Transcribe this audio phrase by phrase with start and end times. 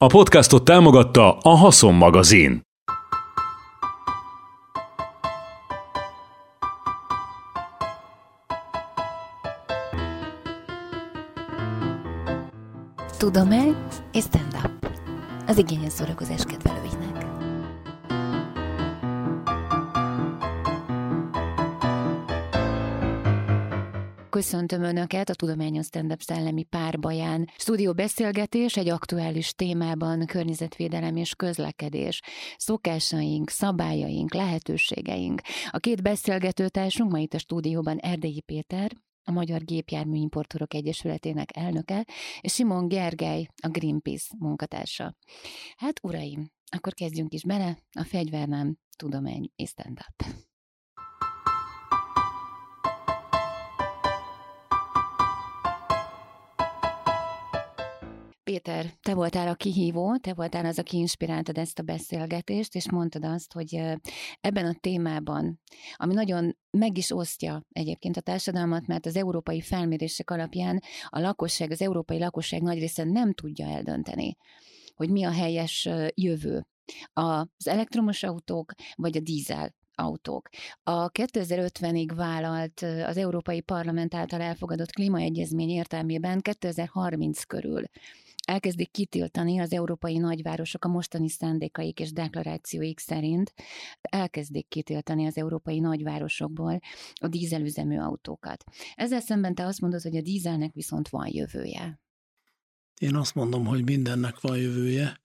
[0.00, 2.62] A podcastot támogatta a Haszon magazin.
[13.18, 13.76] Tudomány
[14.12, 14.90] és stand-up.
[15.46, 16.44] Az igényes szórakozás
[24.68, 27.50] Köszöntöm Önöket a Tudományos Stand-up szellemi párbaján.
[27.56, 32.20] Stúdió beszélgetés egy aktuális témában környezetvédelem és közlekedés.
[32.56, 35.40] Szokásaink, szabályaink, lehetőségeink.
[35.70, 42.06] A két beszélgetőtársunk ma itt a stúdióban Erdélyi Péter, a Magyar Gépjárműimportőrök Egyesületének elnöke,
[42.40, 45.16] és Simon Gergely, a Greenpeace munkatársa.
[45.76, 50.46] Hát, uraim, akkor kezdjünk is bele, a fegyvernám tudomány és stand-up.
[58.48, 63.24] Péter, te voltál a kihívó, te voltál az, aki inspiráltad ezt a beszélgetést, és mondtad
[63.24, 63.74] azt, hogy
[64.40, 65.60] ebben a témában,
[65.94, 71.70] ami nagyon meg is osztja egyébként a társadalmat, mert az európai felmérések alapján a lakosság,
[71.70, 74.36] az európai lakosság nagy része nem tudja eldönteni,
[74.94, 76.66] hogy mi a helyes jövő.
[77.12, 80.48] Az elektromos autók vagy a dízel autók.
[80.82, 87.82] A 2050-ig vállalt az Európai Parlament által elfogadott klímaegyezmény értelmében 2030 körül
[88.48, 93.54] elkezdik kitiltani az európai nagyvárosok a mostani szándékaik és deklarációik szerint,
[94.00, 96.80] elkezdik kitiltani az európai nagyvárosokból
[97.14, 98.64] a dízelüzemű autókat.
[98.94, 102.00] Ezzel szemben te azt mondod, hogy a dízelnek viszont van jövője.
[103.00, 105.20] Én azt mondom, hogy mindennek van jövője,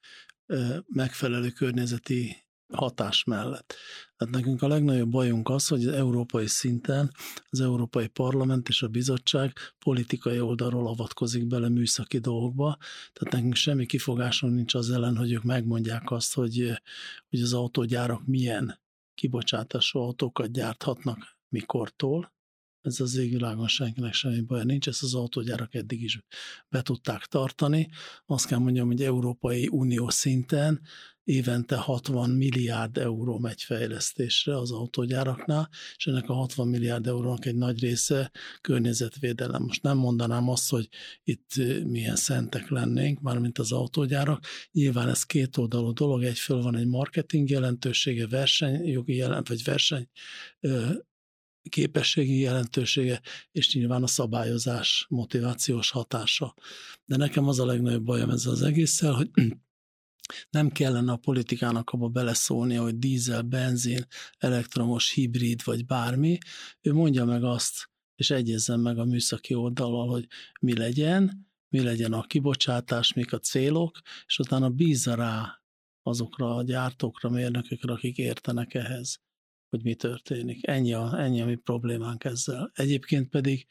[0.85, 2.42] megfelelő környezeti
[2.75, 3.75] hatás mellett.
[4.17, 7.11] Tehát nekünk a legnagyobb bajunk az, hogy az európai szinten
[7.49, 12.77] az Európai Parlament és a bizottság politikai oldalról avatkozik bele műszaki dolgokba,
[13.13, 16.81] tehát nekünk semmi kifogásunk nincs az ellen, hogy ők megmondják azt, hogy,
[17.29, 18.79] hogy az autógyárak milyen
[19.15, 22.32] kibocsátású autókat gyárthatnak mikortól,
[22.83, 26.19] ez az égvilágon senkinek semmi baj nincs, ezt az autógyárak eddig is
[26.69, 27.89] be tudták tartani.
[28.25, 30.81] Azt kell mondjam, hogy Európai Unió szinten
[31.23, 37.55] évente 60 milliárd euró megy fejlesztésre az autógyáraknál, és ennek a 60 milliárd eurónak egy
[37.55, 39.63] nagy része környezetvédelem.
[39.63, 40.89] Most nem mondanám azt, hogy
[41.23, 41.51] itt
[41.85, 44.45] milyen szentek lennénk, mármint az autógyárak.
[44.71, 50.07] Nyilván ez két oldalú dolog, egyföl van egy marketing jelentősége, versenyjogi jelent, vagy verseny
[51.69, 56.55] képességi jelentősége, és nyilván a szabályozás motivációs hatása.
[57.05, 59.29] De nekem az a legnagyobb bajom ezzel az egésszel, hogy
[60.49, 64.05] nem kellene a politikának abba beleszólnia, hogy dízel, benzin,
[64.37, 66.37] elektromos, hibrid vagy bármi.
[66.81, 70.27] Ő mondja meg azt, és egyezzen meg a műszaki oldalal, hogy
[70.61, 75.61] mi legyen, mi legyen a kibocsátás, mik a célok, és utána bízza rá
[76.01, 79.21] azokra a gyártókra, mérnökökre, akik értenek ehhez
[79.73, 80.67] hogy mi történik.
[80.67, 82.71] Ennyi a, ennyi a mi problémánk ezzel.
[82.73, 83.67] Egyébként pedig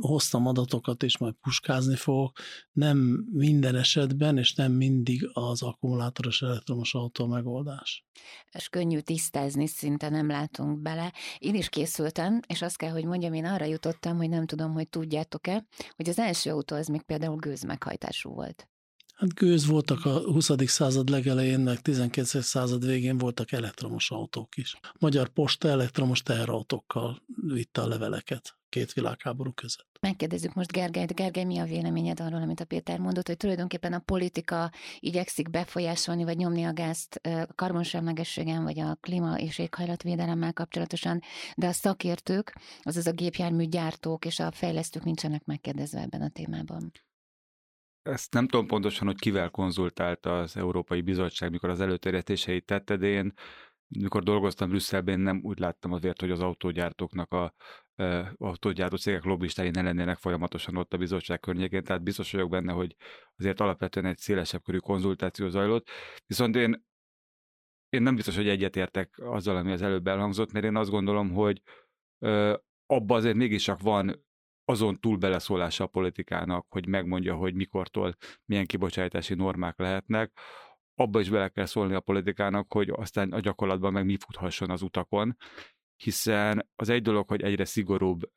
[0.00, 2.38] hoztam adatokat, és majd puskázni fogok.
[2.72, 8.04] Nem minden esetben, és nem mindig az akkumulátoros elektromos autó megoldás.
[8.52, 11.12] És könnyű tisztázni, szinte nem látunk bele.
[11.38, 14.88] Én is készültem, és azt kell, hogy mondjam, én arra jutottam, hogy nem tudom, hogy
[14.88, 18.68] tudjátok-e, hogy az első autó az még például gőzmeghajtású volt.
[19.24, 20.50] Hát gőz voltak a 20.
[20.66, 22.42] század legelején, meg 19.
[22.42, 24.76] század végén voltak elektromos autók is.
[24.98, 29.98] Magyar Posta elektromos teherautókkal vitte a leveleket két világháború között.
[30.00, 31.14] Megkérdezzük most Gergelyt.
[31.14, 36.24] Gergely, mi a véleményed arról, amit a Péter mondott, hogy tulajdonképpen a politika igyekszik befolyásolni,
[36.24, 37.20] vagy nyomni a gázt
[37.54, 41.20] karbonsemlegességen, vagy a klíma és éghajlatvédelemmel kapcsolatosan,
[41.56, 46.92] de a szakértők, azaz a gépjármű gyártók és a fejlesztők nincsenek megkérdezve ebben a témában
[48.04, 53.06] ezt nem tudom pontosan, hogy kivel konzultált az Európai Bizottság, mikor az előterjesztéseit tette, de
[53.06, 53.32] én
[53.88, 57.54] mikor dolgoztam Brüsszelben, nem úgy láttam azért, hogy az autógyártóknak a
[57.94, 62.72] e, autógyártó cégek lobbistái ne lennének folyamatosan ott a bizottság környékén, tehát biztos vagyok benne,
[62.72, 62.96] hogy
[63.36, 65.88] azért alapvetően egy szélesebb körű konzultáció zajlott.
[66.26, 66.84] Viszont én,
[67.88, 71.62] én nem biztos, hogy egyetértek azzal, ami az előbb elhangzott, mert én azt gondolom, hogy
[72.18, 72.56] ö,
[72.86, 74.24] abba azért mégis csak van
[74.64, 80.38] azon túl beleszólása a politikának, hogy megmondja, hogy mikortól milyen kibocsátási normák lehetnek,
[80.94, 84.82] abba is bele kell szólni a politikának, hogy aztán a gyakorlatban meg mi futhasson az
[84.82, 85.36] utakon,
[85.96, 88.30] hiszen az egy dolog, hogy egyre szigorúbb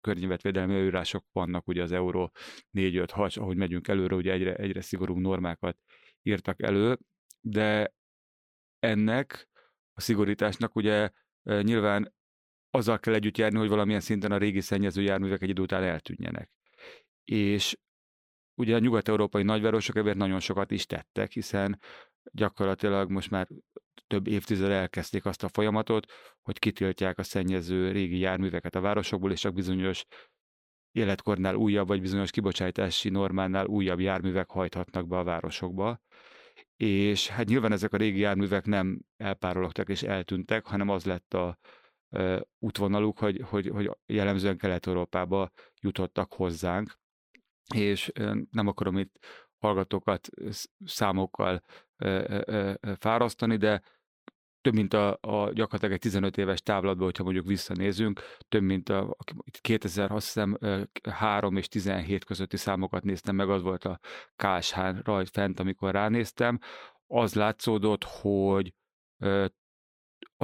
[0.00, 2.32] környezetvédelmi előírások vannak, ugye az Euró
[2.72, 5.78] 4-5-6, ahogy megyünk előre, ugye egyre, egyre szigorúbb normákat
[6.22, 6.98] írtak elő,
[7.40, 7.94] de
[8.78, 9.48] ennek
[9.92, 11.10] a szigorításnak ugye
[11.42, 12.13] nyilván
[12.74, 16.50] azzal kell együtt járni, hogy valamilyen szinten a régi szennyező járművek egy idő után eltűnjenek.
[17.24, 17.78] És
[18.54, 21.80] ugye a nyugat-európai nagyvárosok ebben nagyon sokat is tettek, hiszen
[22.32, 23.48] gyakorlatilag most már
[24.06, 26.12] több évtized elkezdték azt a folyamatot,
[26.42, 30.04] hogy kitiltják a szennyező régi járműveket a városokból, és csak bizonyos
[30.92, 36.00] életkornál újabb, vagy bizonyos kibocsátási normánál újabb járművek hajthatnak be a városokba.
[36.76, 41.58] És hát nyilván ezek a régi járművek nem elpárologtak és eltűntek, hanem az lett a
[42.58, 45.50] útvonaluk, hogy, hogy, hogy jellemzően Kelet-Európába
[45.80, 46.98] jutottak hozzánk.
[47.74, 48.12] És
[48.50, 49.18] nem akarom itt
[49.58, 50.28] hallgatókat
[50.84, 51.62] számokkal
[52.98, 53.82] fárasztani, de
[54.60, 59.16] több mint a, a gyakorlatilag egy 15 éves távlatban, hogyha mondjuk visszanézünk, több mint a
[59.60, 60.58] 2000, azt hiszem
[61.10, 64.00] 3 és 17 közötti számokat néztem meg, az volt a
[64.36, 66.58] KSH rajt fent, amikor ránéztem,
[67.06, 68.74] az látszódott, hogy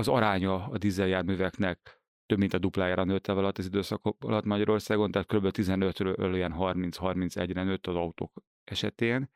[0.00, 5.28] az aránya a dízeljárműveknek több mint a duplájára nőtt alatt az időszak alatt Magyarországon, tehát
[5.28, 5.48] kb.
[5.52, 9.30] 15-ről ilyen 30-31-re nőtt az autók esetén,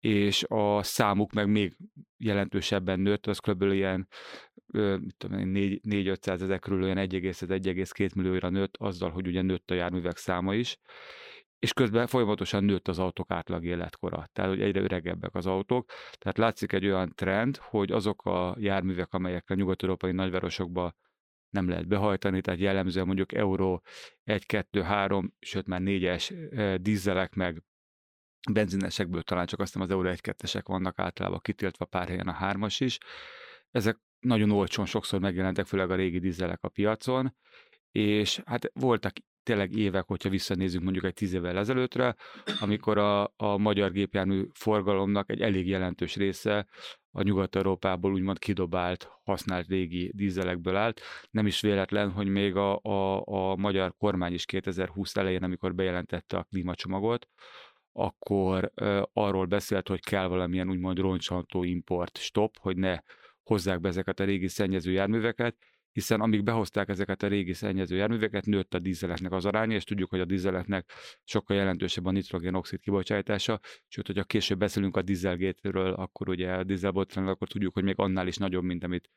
[0.00, 1.76] és a számuk meg még
[2.16, 3.62] jelentősebben nőtt, az kb.
[3.62, 4.08] ilyen
[4.72, 10.78] 4-500 ezer körül olyan 1,1-1,2 millióra nőtt, azzal, hogy ugye nőtt a járművek száma is,
[11.64, 15.90] és közben folyamatosan nőtt az autók átlag életkora, tehát hogy egyre öregebbek az autók.
[16.18, 20.94] Tehát látszik egy olyan trend, hogy azok a járművek, amelyek a nyugat-európai nagyvárosokba
[21.50, 23.82] nem lehet behajtani, tehát jellemzően mondjuk euró
[24.24, 27.62] 1, 2, 3, sőt már 4-es dízelek meg
[28.52, 32.32] benzinesekből talán csak azt hiszem az Euro 1 2 vannak általában kitiltva pár helyen a
[32.32, 32.98] hármas is.
[33.70, 37.36] Ezek nagyon olcsón sokszor megjelentek, főleg a régi dízelek a piacon,
[37.90, 39.12] és hát voltak
[39.44, 42.16] tényleg évek, hogyha visszanézünk mondjuk egy tíz évvel ezelőttre,
[42.60, 46.66] amikor a, a magyar gépjármű forgalomnak egy elég jelentős része
[47.10, 51.00] a Nyugat-Európából úgymond kidobált, használt régi dízelekből állt.
[51.30, 56.36] Nem is véletlen, hogy még a, a, a magyar kormány is 2020 elején, amikor bejelentette
[56.36, 57.28] a klímacsomagot,
[57.92, 62.98] akkor uh, arról beszélt, hogy kell valamilyen úgymond roncsantó import stop, hogy ne
[63.42, 65.56] hozzák be ezeket a régi szennyező járműveket,
[65.94, 70.10] hiszen amíg behozták ezeket a régi szennyező járműveket, nőtt a dízeleknek az aránya, és tudjuk,
[70.10, 70.90] hogy a dízeleknek
[71.24, 77.32] sokkal jelentősebb a nitrogén-oxid kibocsátása, sőt, hogyha később beszélünk a dízelgétről, akkor ugye a dízelbotránról,
[77.32, 79.10] akkor tudjuk, hogy még annál is nagyobb, mint amit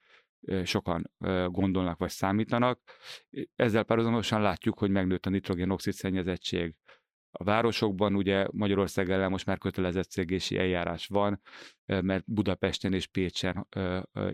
[0.64, 1.12] sokan
[1.48, 2.80] gondolnak vagy számítanak.
[3.56, 6.76] Ezzel párhuzamosan látjuk, hogy megnőtt a nitrogén-oxid szennyezettség
[7.40, 11.42] a városokban ugye Magyarország ellen most már kötelezettségési eljárás van,
[11.86, 13.68] mert Budapesten és Pécsen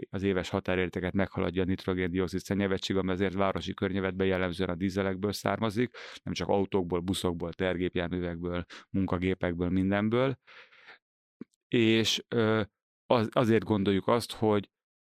[0.09, 5.95] az éves határértéket meghaladja a nitrogén-dioxid szennyezettség, ami azért városi környezetben jellemzően a dízelekből származik,
[6.23, 10.37] nem csak autókból, buszokból, tergépjárművekből, munkagépekből, mindenből.
[11.67, 12.23] És
[13.05, 14.69] az, azért gondoljuk azt, hogy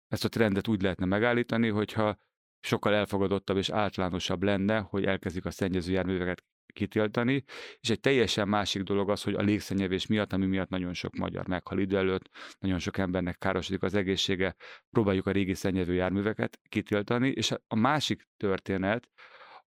[0.07, 2.17] ezt a trendet úgy lehetne megállítani, hogyha
[2.59, 7.43] sokkal elfogadottabb és általánosabb lenne, hogy elkezdik a szennyező járműveket kitiltani,
[7.79, 11.47] és egy teljesen másik dolog az, hogy a légszennyevés miatt, ami miatt nagyon sok magyar
[11.47, 12.29] meghal idő előtt,
[12.59, 14.55] nagyon sok embernek károsodik az egészsége,
[14.89, 19.09] próbáljuk a régi szennyező járműveket kitiltani, és a másik történet,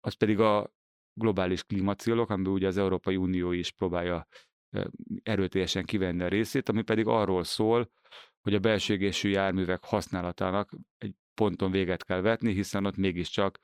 [0.00, 0.72] az pedig a
[1.12, 4.26] globális klímacélok, amiben ugye az Európai Unió is próbálja
[5.22, 7.90] erőteljesen kivenni a részét, ami pedig arról szól,
[8.40, 13.58] hogy a belső járművek használatának egy ponton véget kell vetni, hiszen ott mégiscsak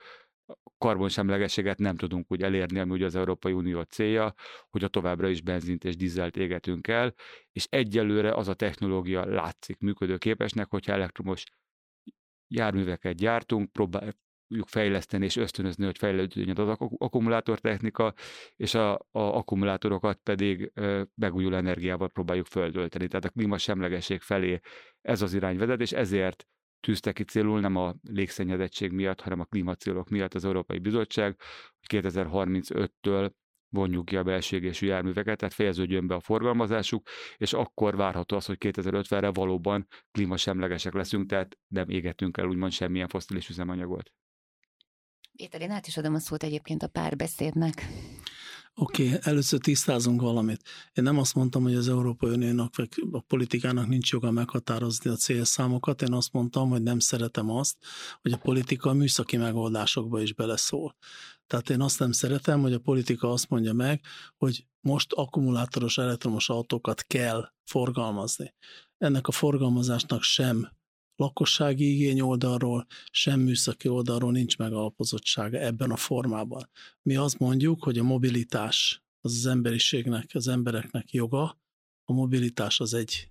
[0.78, 4.34] karbonsemlegességet nem tudunk úgy elérni, ami ugye az Európai Unió célja,
[4.70, 7.14] hogy a továbbra is benzint és dízelt égetünk el,
[7.52, 11.44] és egyelőre az a technológia látszik működőképesnek, hogyha elektromos
[12.48, 18.14] járműveket gyártunk, próbáljuk fejleszteni és ösztönözni, hogy fejlődjön az akkumulátortechnika,
[18.56, 20.72] és a, a akkumulátorokat pedig
[21.14, 23.08] megújuló energiával próbáljuk földölteni.
[23.08, 24.60] Tehát a klímasemlegesség felé
[25.00, 26.46] ez az irány vezet, és ezért
[26.80, 31.36] tűzte ki célul nem a légszennyezettség miatt, hanem a klímacélok miatt az Európai Bizottság,
[31.80, 33.30] hogy 2035-től
[33.68, 38.56] vonjuk ki a belségésű járműveket, tehát fejeződjön be a forgalmazásuk, és akkor várható az, hogy
[38.60, 44.12] 2050-re valóban klímasemlegesek leszünk, tehát nem égetünk el úgymond semmilyen fosszilis üzemanyagot.
[45.36, 47.86] Péter, én át is adom a szót egyébként a párbeszédnek.
[48.82, 50.62] Oké, okay, először tisztázunk valamit.
[50.92, 55.14] Én nem azt mondtam, hogy az Európai Uniónak vagy a politikának nincs joga meghatározni a
[55.14, 57.76] célszámokat, én azt mondtam, hogy nem szeretem azt,
[58.22, 60.96] hogy a politika a műszaki megoldásokba is beleszól.
[61.46, 64.04] Tehát én azt nem szeretem, hogy a politika azt mondja meg,
[64.36, 68.54] hogy most akkumulátoros elektromos autókat kell forgalmazni.
[68.98, 70.68] Ennek a forgalmazásnak sem
[71.20, 76.70] lakossági igény oldalról, sem műszaki oldalról nincs megalapozottsága ebben a formában.
[77.02, 81.60] Mi azt mondjuk, hogy a mobilitás az az emberiségnek, az embereknek joga,
[82.04, 83.29] a mobilitás az egy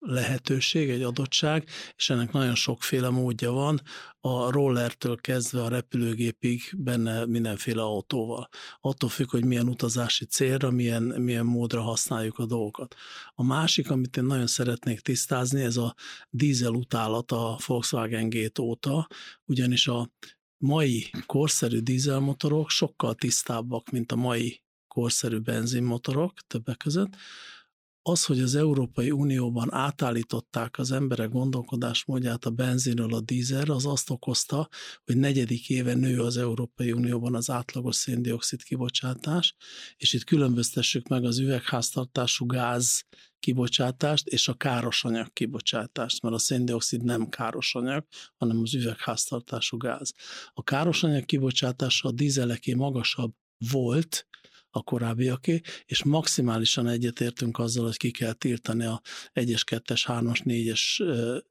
[0.00, 3.80] lehetőség, egy adottság, és ennek nagyon sokféle módja van,
[4.20, 8.48] a rollertől kezdve a repülőgépig benne mindenféle autóval.
[8.80, 12.94] Attól függ, hogy milyen utazási célra, milyen, milyen módra használjuk a dolgokat.
[13.34, 15.94] A másik, amit én nagyon szeretnék tisztázni, ez a
[16.30, 19.08] dízel utálat a Volkswagen Gate óta,
[19.44, 20.10] ugyanis a
[20.56, 27.16] mai korszerű dízelmotorok sokkal tisztábbak, mint a mai korszerű benzinmotorok többek között,
[28.02, 34.10] az, hogy az Európai Unióban átállították az emberek gondolkodásmódját a benzinről a dízelre, az azt
[34.10, 34.68] okozta,
[35.04, 39.54] hogy negyedik éve nő az Európai Unióban az átlagos széndiokszid kibocsátás,
[39.96, 43.04] és itt különböztessük meg az üvegháztartású gáz
[43.40, 50.12] kibocsátást és a károsanyag kibocsátást, mert a széndiokszid nem károsanyag, hanem az üvegháztartású gáz.
[50.52, 53.34] A károsanyag kibocsátása a dízeleké magasabb
[53.70, 54.26] volt,
[54.70, 59.00] a korábbiaké, és maximálisan egyetértünk azzal, hogy ki kell tiltani a
[59.34, 60.82] 1-es, 2-es, 3-as, 4-es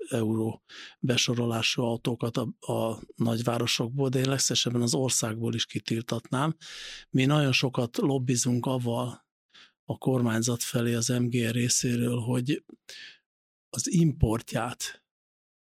[0.09, 0.63] euró
[0.99, 6.55] besorolású autókat a, a nagyvárosokból, de én legszesebben az országból is kitiltatnám.
[7.09, 9.27] Mi nagyon sokat lobbizunk avval
[9.85, 12.63] a kormányzat felé az MGR részéről, hogy
[13.69, 15.03] az importját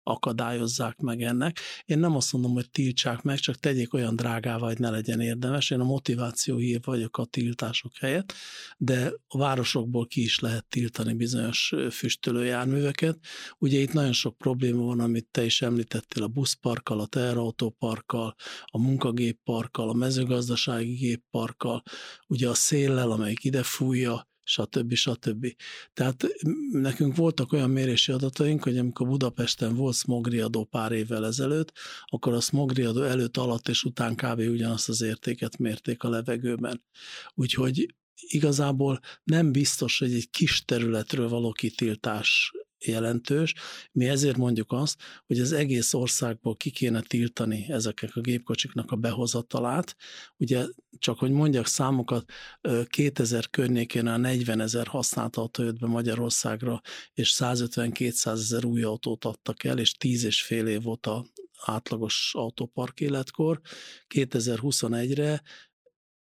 [0.02, 1.58] akadályozzák meg ennek.
[1.84, 5.70] Én nem azt mondom, hogy tiltsák meg, csak tegyék olyan drágává, hogy ne legyen érdemes.
[5.70, 8.32] Én a motiváció hír vagyok a tiltások helyett,
[8.76, 13.18] de a városokból ki is lehet tiltani bizonyos füstölőjárműveket.
[13.58, 18.78] Ugye itt nagyon sok probléma van, amit te is említettél, a buszparkkal, a teherautóparkkal, a
[18.78, 21.82] munkagépparkkal, a mezőgazdasági gépparkkal,
[22.26, 24.94] ugye a széllel, amelyik ide fújja, stb.
[24.94, 25.46] stb.
[25.92, 26.26] Tehát
[26.70, 31.72] nekünk voltak olyan mérési adataink, hogy amikor Budapesten volt smogriadó pár évvel ezelőtt,
[32.04, 34.38] akkor a smogriadó előtt, alatt és után kb.
[34.38, 36.82] ugyanazt az értéket mérték a levegőben.
[37.34, 42.52] Úgyhogy igazából nem biztos, hogy egy kis területről való kitiltás
[42.84, 43.54] jelentős.
[43.92, 48.96] Mi ezért mondjuk azt, hogy az egész országból ki kéne tiltani ezeknek a gépkocsiknak a
[48.96, 49.96] behozatalát.
[50.36, 50.66] Ugye
[50.98, 52.32] csak hogy mondjak számokat,
[52.86, 56.80] 2000 környékén a 40 ezer használt autó jött be Magyarországra,
[57.14, 61.26] és 150-200 ezer új autót adtak el, és 10 és fél év volt a
[61.64, 63.60] átlagos autópark életkor.
[64.14, 65.42] 2021-re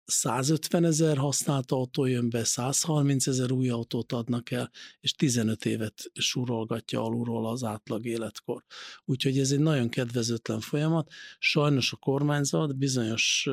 [0.04, 6.11] 150 ezer használt autó jön be, 130 ezer új autót adnak el, és 15 évet
[6.14, 8.64] surolgatja alulról az átlag életkor.
[9.04, 11.11] Úgyhogy ez egy nagyon kedvezőtlen folyamat.
[11.38, 13.49] Sajnos a kormányzat bizonyos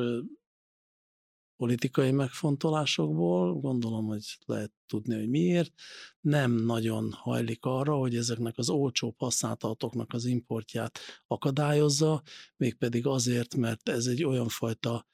[1.60, 5.72] politikai megfontolásokból, gondolom, hogy lehet tudni, hogy miért,
[6.20, 12.22] nem nagyon hajlik arra, hogy ezeknek az olcsó használt autóknak az importját akadályozza,
[12.56, 15.06] mégpedig azért, mert ez egy olyan fajta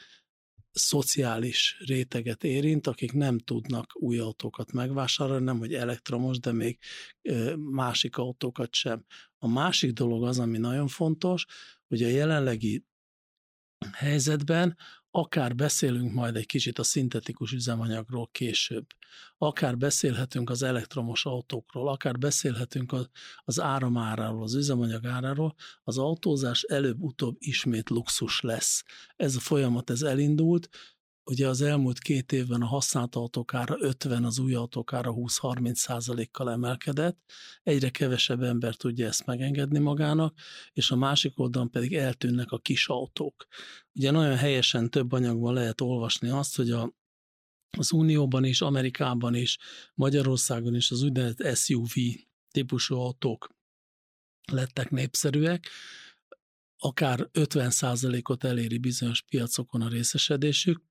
[0.78, 6.78] szociális réteget érint, akik nem tudnak új autókat megvásárolni, nem hogy elektromos, de még
[7.56, 9.04] másik autókat sem.
[9.38, 11.46] A másik dolog az, ami nagyon fontos,
[11.88, 12.84] hogy a jelenlegi
[13.92, 14.76] helyzetben
[15.16, 18.86] akár beszélünk majd egy kicsit a szintetikus üzemanyagról később,
[19.38, 22.94] akár beszélhetünk az elektromos autókról, akár beszélhetünk
[23.44, 25.54] az áramáráról, az üzemanyag áráról,
[25.84, 28.84] az autózás előbb-utóbb ismét luxus lesz.
[29.16, 30.68] Ez a folyamat, ez elindult,
[31.30, 37.18] Ugye az elmúlt két évben a használt autókára 50, az új autókára 20-30 százalékkal emelkedett,
[37.62, 40.38] egyre kevesebb ember tudja ezt megengedni magának,
[40.72, 43.46] és a másik oldalon pedig eltűnnek a kis autók.
[43.94, 46.92] Ugye nagyon helyesen több anyagban lehet olvasni azt, hogy a,
[47.78, 49.58] az Unióban is, Amerikában is,
[49.94, 51.94] Magyarországon is az úgynevezett SUV
[52.50, 53.54] típusú autók
[54.52, 55.68] lettek népszerűek,
[56.78, 57.72] akár 50
[58.22, 60.84] ot eléri bizonyos piacokon a részesedésük,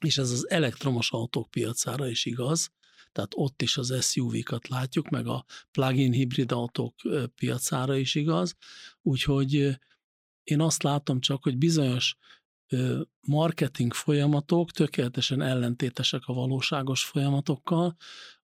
[0.00, 2.70] és ez az elektromos autók piacára is igaz,
[3.12, 6.94] tehát ott is az SUV-kat látjuk, meg a plug-in hibrid autók
[7.34, 8.54] piacára is igaz,
[9.02, 9.78] úgyhogy
[10.44, 12.16] én azt látom csak, hogy bizonyos
[13.20, 17.96] marketing folyamatok tökéletesen ellentétesek a valóságos folyamatokkal,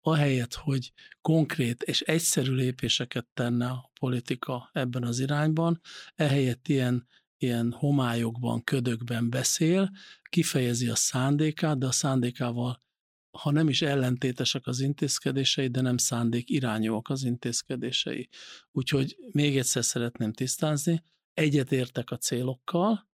[0.00, 5.80] ahelyett, hogy konkrét és egyszerű lépéseket tenne a politika ebben az irányban,
[6.14, 7.06] ehelyett ilyen
[7.42, 9.90] ilyen homályokban, ködökben beszél,
[10.22, 12.82] kifejezi a szándékát, de a szándékával,
[13.30, 18.28] ha nem is ellentétesek az intézkedései, de nem szándék irányúak az intézkedései.
[18.72, 21.02] Úgyhogy még egyszer szeretném tisztázni,
[21.34, 23.09] egyetértek a célokkal,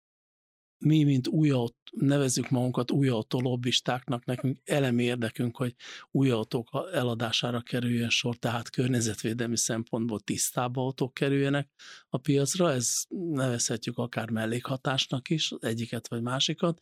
[0.77, 5.75] mi, mint új autó, nevezzük magunkat új autó lobbistáknak, nekünk elemi érdekünk, hogy
[6.11, 11.69] új autók eladására kerüljön sor, tehát környezetvédelmi szempontból tisztább autók kerüljenek
[12.09, 16.79] a piacra, ez nevezhetjük akár mellékhatásnak is, egyiket vagy másikat,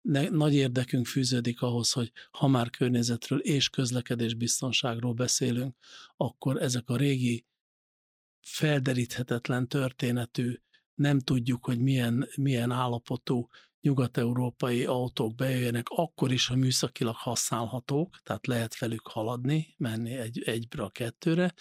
[0.00, 5.76] ne, nagy érdekünk fűződik ahhoz, hogy ha már környezetről és közlekedés biztonságról beszélünk,
[6.16, 7.44] akkor ezek a régi
[8.40, 10.54] felderíthetetlen történetű,
[11.00, 13.48] nem tudjuk, hogy milyen, milyen állapotú
[13.80, 20.82] nyugat-európai autók bejöjjenek, akkor is, ha műszakilag használhatók, tehát lehet velük haladni, menni egy, egyre
[20.82, 21.54] a kettőre,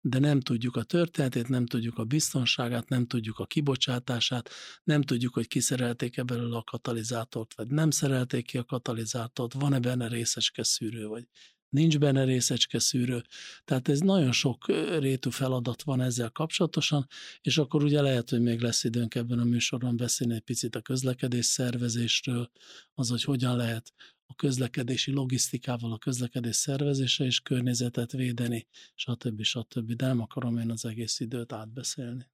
[0.00, 4.50] de nem tudjuk a történetét, nem tudjuk a biztonságát, nem tudjuk a kibocsátását,
[4.84, 10.08] nem tudjuk, hogy kiszerelték-e belőle a katalizátort, vagy nem szerelték ki a katalizátort, van-e benne
[10.08, 11.28] részecske szűrő, vagy
[11.70, 13.22] nincs benne részecske szűrő.
[13.64, 14.66] Tehát ez nagyon sok
[14.98, 17.06] rétű feladat van ezzel kapcsolatosan,
[17.40, 20.80] és akkor ugye lehet, hogy még lesz időnk ebben a műsorban beszélni egy picit a
[20.80, 22.50] közlekedés szervezésről,
[22.94, 23.92] az, hogy hogyan lehet
[24.26, 29.42] a közlekedési logisztikával, a közlekedés szervezése és környezetet védeni, stb.
[29.42, 29.92] stb.
[29.92, 32.26] De nem akarom én az egész időt átbeszélni.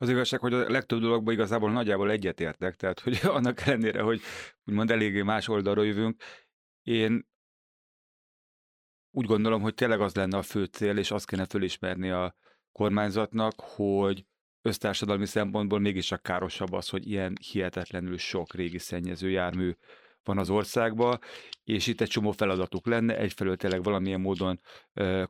[0.00, 4.20] Az igazság, hogy a legtöbb dologban igazából nagyjából egyetértek, tehát hogy annak ellenére, hogy
[4.64, 6.22] úgymond eléggé más oldalról jövünk,
[6.82, 7.28] én
[9.18, 12.34] úgy gondolom, hogy tényleg az lenne a fő cél, és azt kéne fölismerni a
[12.72, 14.24] kormányzatnak, hogy
[14.62, 19.72] össztársadalmi szempontból mégis a károsabb az, hogy ilyen hihetetlenül sok régi szennyező jármű
[20.22, 21.18] van az országban,
[21.64, 24.60] és itt egy csomó feladatuk lenne, egyfelől tényleg valamilyen módon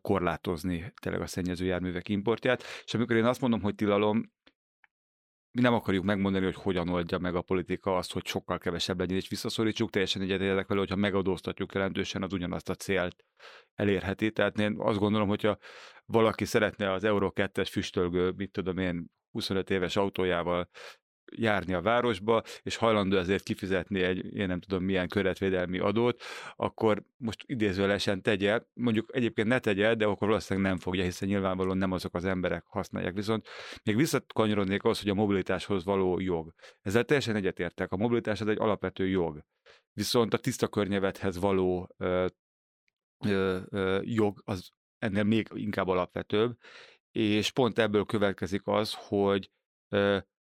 [0.00, 4.32] korlátozni tényleg a szennyező járművek importját, és amikor én azt mondom, hogy tilalom,
[5.58, 9.16] mi nem akarjuk megmondani, hogy hogyan oldja meg a politika azt, hogy sokkal kevesebb legyen,
[9.16, 13.24] és visszaszorítsuk, teljesen egyetértek vele, hogyha megadóztatjuk jelentősen, az ugyanazt a célt
[13.74, 14.30] elérheti.
[14.30, 15.58] Tehát én azt gondolom, hogyha
[16.06, 20.68] valaki szeretne az Euro 2-es füstölgő, mit tudom én, 25 éves autójával
[21.36, 26.22] járni a városba, és hajlandó ezért kifizetni egy, én nem tudom milyen körletvédelmi adót,
[26.56, 31.76] akkor most idézőlesen tegye, mondjuk egyébként ne tegye, de akkor valószínűleg nem fogja, hiszen nyilvánvalóan
[31.76, 33.14] nem azok az emberek használják.
[33.14, 33.46] Viszont
[33.84, 36.54] még visszakanyarodnék az, hogy a mobilitáshoz való jog.
[36.82, 37.92] Ezzel teljesen egyetértek.
[37.92, 39.44] A mobilitás az egy alapvető jog.
[39.92, 42.26] Viszont a tiszta környezethez való ö,
[43.24, 46.56] ö, ö, jog az ennél még inkább alapvetőbb,
[47.10, 49.50] és pont ebből következik az, hogy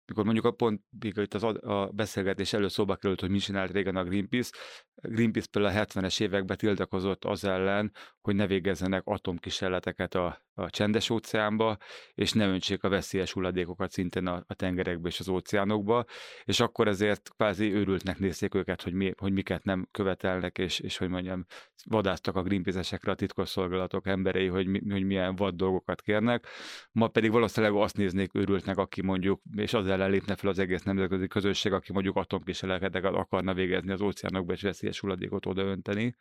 [0.07, 3.97] mikor mondjuk a pont itt az a beszélgetés előtt szóba került, hogy mit csinált régen
[3.97, 4.51] a Greenpeace.
[4.95, 11.11] Greenpeace például a 70-es években tiltakozott az ellen, hogy ne végezzenek atomkísérleteket a, a csendes
[11.11, 11.77] óceánba,
[12.15, 16.05] és ne öntsék a veszélyes hulladékokat szintén a, a tengerekbe és az óceánokba,
[16.45, 20.97] és akkor ezért kvázi őrültnek nézték őket, hogy, mi, hogy miket nem követelnek, és, és
[20.97, 21.47] hogy mondjam,
[21.85, 26.47] vadáztak a Greenpeace-esekre a titkosszolgálatok emberei, hogy, hogy milyen vad dolgokat kérnek.
[26.93, 30.83] Ma pedig valószínűleg azt néznék őrültnek, aki mondjuk, és az ellen lépne fel az egész
[30.83, 36.17] nemzetközi közösség, aki mondjuk atomkísérleteket akarna végezni az óceánokba, és veszélyes hulladékot odaönteni.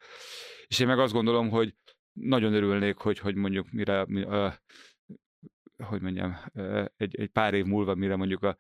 [0.67, 1.75] És én meg azt gondolom, hogy
[2.13, 4.25] nagyon örülnék, hogy, hogy mondjuk mire, mi,
[5.83, 6.35] hogy mondjam,
[6.97, 8.57] egy, egy pár év múlva, mire mondjuk a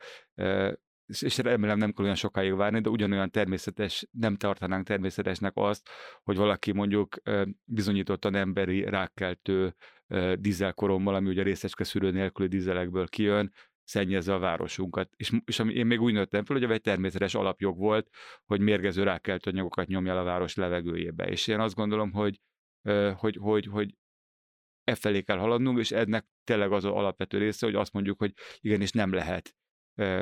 [1.21, 5.89] és remélem nem kell olyan sokáig várni, de ugyanolyan természetes, nem tartanánk természetesnek azt,
[6.23, 7.15] hogy valaki mondjuk
[7.63, 9.75] bizonyítottan emberi rákkeltő
[10.35, 15.09] dízelkorommal, ami ugye részecske szűrő nélküli dízelekből kijön, szennyezze a városunkat.
[15.15, 18.09] És, és ami, én még úgy nőttem fel, hogy egy természetes alapjog volt,
[18.45, 21.27] hogy mérgező rákkeltő anyagokat nyomja a város levegőjébe.
[21.27, 22.39] És én azt gondolom, hogy,
[23.15, 23.95] hogy, hogy, hogy
[24.83, 28.33] e felé kell haladnunk, és ennek tényleg az az alapvető része, hogy azt mondjuk, hogy
[28.59, 29.55] igenis nem lehet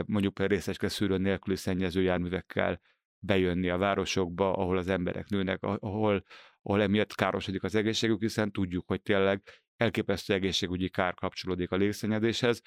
[0.06, 2.82] mondjuk például részecske szűrő nélküli szennyező járművekkel
[3.19, 6.24] bejönni a városokba, ahol az emberek nőnek, ahol,
[6.62, 9.41] ahol emiatt károsodik az egészségük, hiszen tudjuk, hogy tényleg
[9.76, 12.62] elképesztő egészségügyi kár kapcsolódik a légszennyezéshez.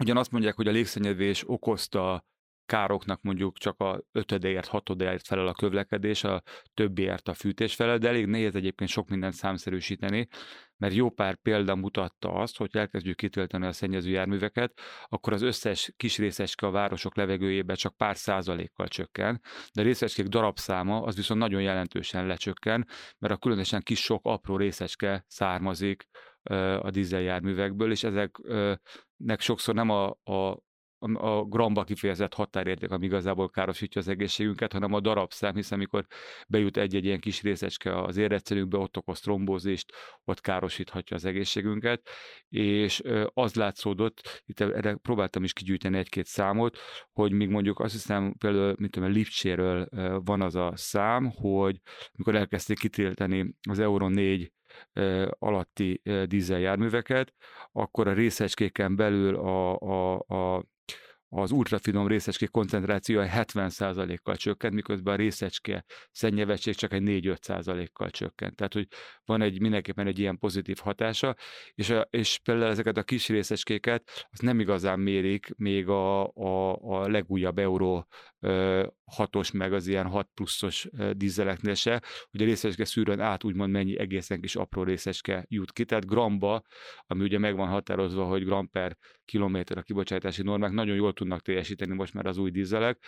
[0.00, 2.24] Ugyan azt mondják, hogy a légszennyezés okozta
[2.66, 6.42] károknak mondjuk csak a ötödéért, hatodéért felel a kövlekedés, a
[6.74, 10.28] többiért a fűtés felel, de elég nehéz egyébként sok mindent számszerűsíteni,
[10.76, 15.92] mert jó pár példa mutatta azt, hogy elkezdjük kitölteni a szennyező járműveket, akkor az összes
[15.96, 19.40] kis részecske a városok levegőjében csak pár százalékkal csökken,
[19.72, 24.56] de a részecskék darabszáma az viszont nagyon jelentősen lecsökken, mert a különösen kis sok apró
[24.56, 26.08] részecske származik
[26.80, 30.62] a dízeljárművekből, és ezeknek sokszor nem a, a
[31.12, 36.06] a gramba kifejezett határérték, ami igazából károsítja az egészségünket, hanem a darabszám, hiszen amikor
[36.48, 39.92] bejut egy-egy ilyen kis részecske az érrendszerünkbe, ott okoz trombózist,
[40.24, 42.08] ott károsíthatja az egészségünket,
[42.48, 43.02] és
[43.34, 46.78] az látszódott, itt erre próbáltam is kigyűjteni egy-két számot,
[47.12, 49.88] hogy még mondjuk azt hiszem például, mint tudom, Lipcséről
[50.24, 51.80] van az a szám, hogy
[52.12, 54.52] amikor elkezdték kitiltani az Euro 4
[55.38, 57.34] alatti dízeljárműveket,
[57.72, 60.64] akkor a részecskéken belül a, a, a
[61.36, 68.56] az ultrafinom részecske koncentrációja 70%-kal csökkent, miközben a részecske szennyezettség csak egy 4-5%-kal csökkent.
[68.56, 68.88] Tehát, hogy
[69.24, 71.36] van egy mindenképpen egy ilyen pozitív hatása,
[71.74, 76.74] és, a, és például ezeket a kis részecskéket az nem igazán mérik még a, a,
[76.74, 78.06] a legújabb euró
[79.04, 83.98] hatos, meg az ilyen 6 pluszos dízeleknél se, hogy a részecske szűrőn át úgymond mennyi
[83.98, 85.84] egészen kis apró részecske jut ki.
[85.84, 86.62] Tehát gramba,
[87.06, 91.40] ami ugye meg van határozva, hogy gram per kilométer a kibocsátási normák, nagyon jól tudnak
[91.40, 93.04] teljesíteni most már az új dízelek.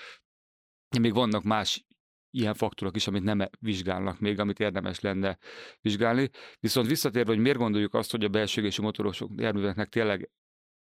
[1.00, 1.86] Még vannak más
[2.30, 5.38] ilyen faktorok is, amit nem vizsgálnak még, amit érdemes lenne
[5.80, 6.30] vizsgálni.
[6.60, 10.30] Viszont visszatérve, hogy miért gondoljuk azt, hogy a belső motorosok járműveknek tényleg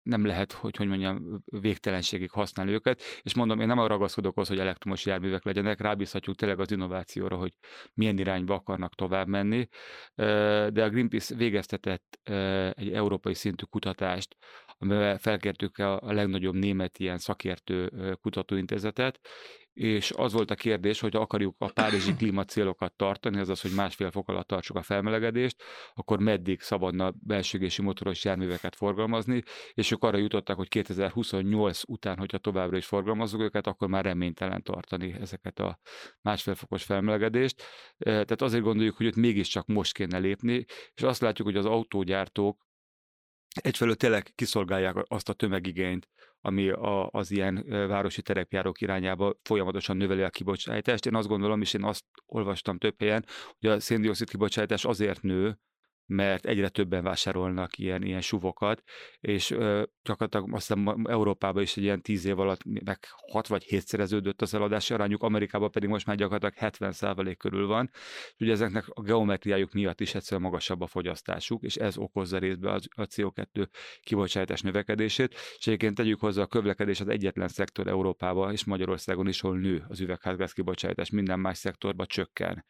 [0.03, 4.47] nem lehet, hogy hogy mondjam, végtelenségig használni őket, és mondom, én nem arra ragaszkodok az,
[4.47, 7.53] hogy elektromos járművek legyenek, rábízhatjuk tényleg az innovációra, hogy
[7.93, 9.67] milyen irányba akarnak tovább menni,
[10.15, 12.19] de a Greenpeace végeztetett
[12.73, 14.35] egy európai szintű kutatást,
[14.77, 19.19] amivel felkértük a legnagyobb német ilyen szakértő kutatóintézetet,
[19.73, 24.29] és az volt a kérdés, hogy akarjuk a párizsi klímacélokat tartani, azaz, hogy másfél fok
[24.29, 30.57] alatt tartsuk a felmelegedést, akkor meddig szabadna belsőgési motoros járműveket forgalmazni, és ők arra jutottak,
[30.57, 35.79] hogy 2028 után, hogyha továbbra is forgalmazzuk őket, akkor már reménytelen tartani ezeket a
[36.21, 37.63] másfél fokos felmelegedést.
[37.97, 42.69] Tehát azért gondoljuk, hogy ott mégiscsak most kéne lépni, és azt látjuk, hogy az autógyártók
[43.61, 46.09] egyfelől tényleg kiszolgálják azt a tömegigényt,
[46.41, 51.05] ami a, az ilyen városi terepjárók irányába folyamatosan növeli a kibocsátást.
[51.05, 53.25] Én azt gondolom, és én azt olvastam több helyen,
[53.59, 55.57] hogy a széndiokszid kibocsátás azért nő,
[56.05, 58.81] mert egyre többen vásárolnak ilyen, ilyen suvokat,
[59.19, 62.99] és ö, gyakorlatilag azt hiszem Európában is egy ilyen tíz év alatt meg
[63.31, 67.89] 6 vagy 7 szereződött az eladási arányuk, Amerikában pedig most már gyakorlatilag 70% körül van,
[68.39, 72.87] ugye ezeknek a geometriájuk miatt is egyszerűen magasabb a fogyasztásuk, és ez okozza részben az,
[72.95, 73.67] a CO2
[74.01, 79.43] kibocsátás növekedését, és egyébként tegyük hozzá a közlekedés az egyetlen szektor Európában és Magyarországon is,
[79.43, 82.65] ahol nő az üvegházgáz kibocsátás, minden más szektorban csökken.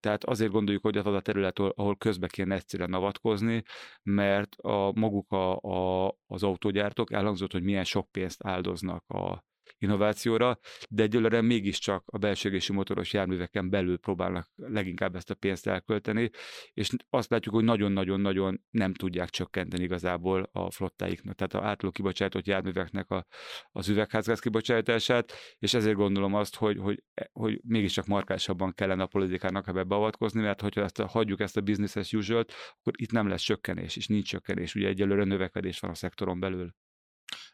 [0.00, 3.62] Tehát azért gondoljuk, hogy az a terület, ahol közbe kéne egyszerűen avatkozni,
[4.02, 9.44] mert a maguk a, a, az autógyártók elhangzott, hogy milyen sok pénzt áldoznak a
[9.78, 10.58] innovációra,
[10.88, 16.30] de egyelőre mégiscsak a belsőgési motoros járműveken belül próbálnak leginkább ezt a pénzt elkölteni,
[16.72, 22.46] és azt látjuk, hogy nagyon-nagyon-nagyon nem tudják csökkenteni igazából a flottáiknak, tehát a átlag kibocsátott
[22.46, 23.26] járműveknek a,
[23.70, 29.68] az üvegházgáz kibocsátását, és ezért gondolom azt, hogy, hogy, hogy mégiscsak markásabban kellene a politikának
[29.68, 32.44] ebbe beavatkozni, mert hogyha ezt a, hagyjuk ezt a business as usual
[32.78, 36.74] akkor itt nem lesz csökkenés, és nincs csökkenés, ugye egyelőre növekedés van a szektoron belül.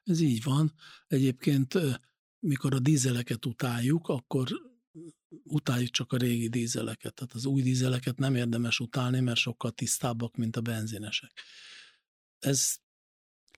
[0.05, 0.73] Ez így van.
[1.07, 1.75] Egyébként
[2.40, 4.48] mikor a dízeleket utáljuk, akkor
[5.44, 7.14] utáljuk csak a régi dízeleket.
[7.14, 11.33] Tehát az új dízeleket nem érdemes utálni, mert sokkal tisztábbak, mint a benzinesek.
[12.38, 12.77] Ez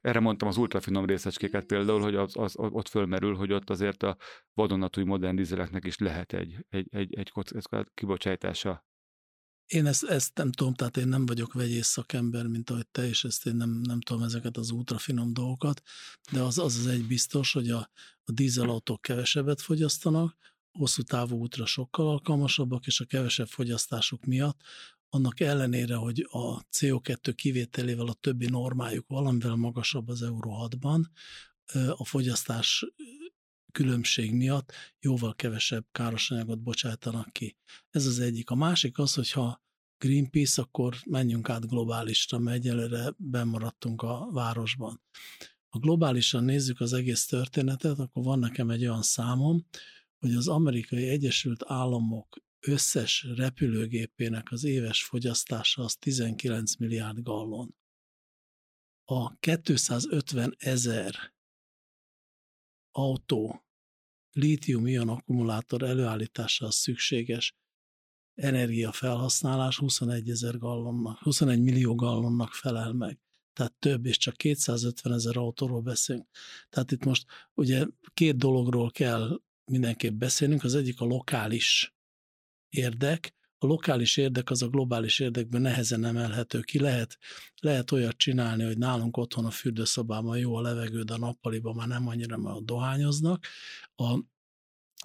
[0.00, 4.16] erre mondtam az ultrafinom részecskéket például, hogy az, az, ott fölmerül, hogy ott azért a
[4.54, 7.32] vadonatúj modern dízeleknek is lehet egy, egy, egy, egy
[7.94, 8.84] kibocsátása
[9.70, 13.24] én ezt, ezt nem tudom, tehát én nem vagyok vegyész szakember, mint ahogy te, és
[13.24, 15.82] ezt én nem, nem tudom ezeket az ultrafinom dolgokat,
[16.32, 17.90] de az az, az egy biztos, hogy a,
[18.24, 20.36] a dízelautók kevesebbet fogyasztanak,
[20.72, 24.60] hosszú távú útra sokkal alkalmasabbak, és a kevesebb fogyasztásuk miatt,
[25.08, 31.04] annak ellenére, hogy a CO2 kivételével a többi normájuk valamivel magasabb az Euro 6-ban,
[31.96, 32.86] a fogyasztás
[33.70, 37.56] különbség miatt jóval kevesebb károsanyagot bocsátanak ki.
[37.90, 38.50] Ez az egyik.
[38.50, 39.62] A másik az, hogy ha
[39.98, 45.02] Greenpeace, akkor menjünk át globálisra, mert egyelőre bemaradtunk a városban.
[45.68, 49.66] Ha globálisan nézzük az egész történetet, akkor van nekem egy olyan számom,
[50.18, 57.74] hogy az amerikai Egyesült Államok összes repülőgépének az éves fogyasztása az 19 milliárd gallon.
[59.04, 61.14] A 250 ezer
[62.92, 63.64] autó
[64.32, 67.54] lítium-ion akkumulátor előállításához szükséges
[68.34, 73.18] energiafelhasználás 21 ezer gallonnak, 21 millió gallonnak felel meg.
[73.52, 76.26] Tehát több, és csak 250 ezer autóról beszélünk.
[76.68, 80.64] Tehát itt most ugye két dologról kell mindenképp beszélnünk.
[80.64, 81.94] Az egyik a lokális
[82.68, 86.78] érdek, a lokális érdek az a globális érdekben nehezen emelhető ki.
[86.78, 87.18] Lehet,
[87.60, 91.88] lehet olyat csinálni, hogy nálunk otthon a fürdőszobában jó a levegő, de a nappaliban már
[91.88, 93.46] nem annyira, mert dohányoznak.
[93.96, 94.20] A,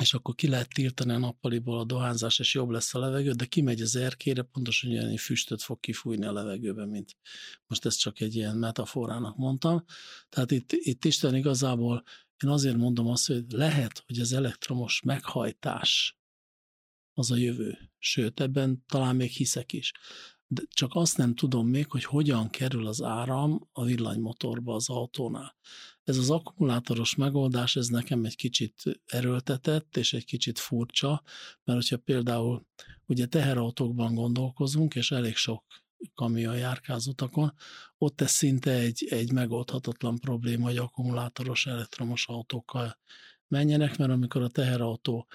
[0.02, 3.46] és akkor ki lehet tiltani a nappaliból a dohányzás, és jobb lesz a levegő, de
[3.46, 7.18] kimegy az erkére, pontosan olyan füstöt fog kifújni a levegőbe, mint
[7.68, 9.86] most ezt csak egy ilyen metaforának mondtam.
[10.30, 12.04] Tehát itt, itt Isten igazából
[12.44, 16.18] én azért mondom azt, hogy lehet, hogy az elektromos meghajtás
[17.18, 17.78] az a jövő.
[17.98, 19.92] Sőt, ebben talán még hiszek is.
[20.48, 25.56] De csak azt nem tudom még, hogy hogyan kerül az áram a villanymotorba az autónál.
[26.04, 31.24] Ez az akkumulátoros megoldás, ez nekem egy kicsit erőltetett, és egy kicsit furcsa,
[31.64, 32.66] mert hogyha például
[33.06, 35.64] ugye teherautókban gondolkozunk, és elég sok
[36.14, 37.54] kamion járkáz utakon,
[37.98, 42.98] ott ez szinte egy, egy megoldhatatlan probléma, hogy akkumulátoros elektromos autókkal
[43.48, 45.28] menjenek, mert amikor a teherautó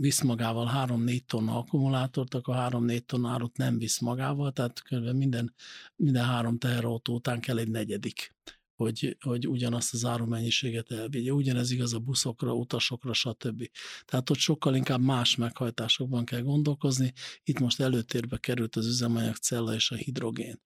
[0.00, 5.16] visz magával 3-4 tonna akkumulátort, akkor 3-4 tonna árut nem visz magával, tehát kb.
[5.16, 5.54] minden,
[5.96, 8.36] minden három teherautó után kell egy negyedik,
[8.74, 11.32] hogy, hogy ugyanazt az árumennyiséget elvigye.
[11.32, 13.70] Ugyanez igaz a buszokra, utasokra, stb.
[14.04, 17.12] Tehát ott sokkal inkább más meghajtásokban kell gondolkozni.
[17.44, 20.60] Itt most előtérbe került az üzemanyag cella és a hidrogén,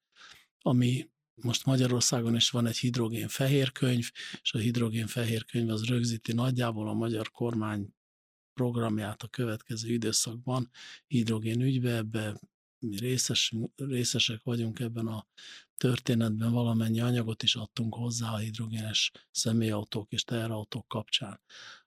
[0.58, 4.10] ami most Magyarországon is van egy hidrogén fehér könyv,
[4.42, 7.94] és a hidrogén fehér könyv az rögzíti nagyjából a magyar kormány
[8.54, 10.70] programját a következő időszakban
[11.06, 12.40] hidrogén ügybe, ebbe
[12.78, 15.26] mi részes, részesek vagyunk ebben a
[15.76, 21.40] történetben, valamennyi anyagot is adtunk hozzá a hidrogénes személyautók és teherautók kapcsán.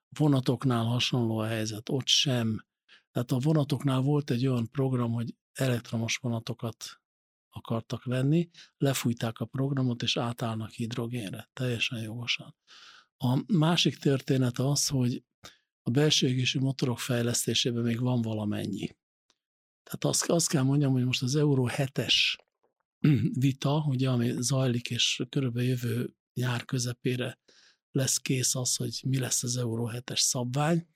[0.08, 2.64] A vonatoknál hasonló a helyzet, ott sem.
[3.10, 7.00] Tehát a vonatoknál volt egy olyan program, hogy elektromos vonatokat
[7.50, 12.54] akartak venni, lefújták a programot, és átállnak hidrogénre, teljesen jogosan.
[13.16, 15.24] A másik történet az, hogy
[15.86, 18.96] a belső égésű motorok fejlesztésében még van valamennyi.
[19.82, 22.14] Tehát azt, azt kell mondjam, hogy most az Euró 7-es
[23.40, 27.38] vita, ugye, ami zajlik, és körülbelül jövő nyár közepére
[27.90, 30.86] lesz kész az, hogy mi lesz az Euró 7-es szabvány.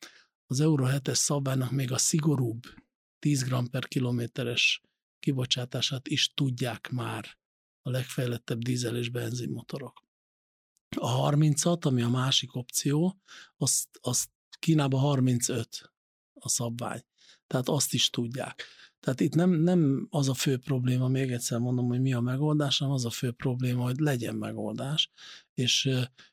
[0.47, 2.63] Az Euró 7-es szabványnak még a szigorúbb
[3.19, 4.81] 10 g per kilométeres
[5.19, 7.39] kibocsátását is tudják már
[7.83, 10.05] a legfejlettebb dízel és benzinmotorok.
[10.97, 13.21] A 30-at, ami a másik opció,
[13.57, 15.93] azt, azt Kínában 35
[16.35, 17.01] a szabvány.
[17.47, 18.65] Tehát azt is tudják.
[19.01, 22.79] Tehát itt nem, nem az a fő probléma, még egyszer mondom, hogy mi a megoldás,
[22.79, 25.11] hanem az a fő probléma, hogy legyen megoldás,
[25.55, 25.91] és,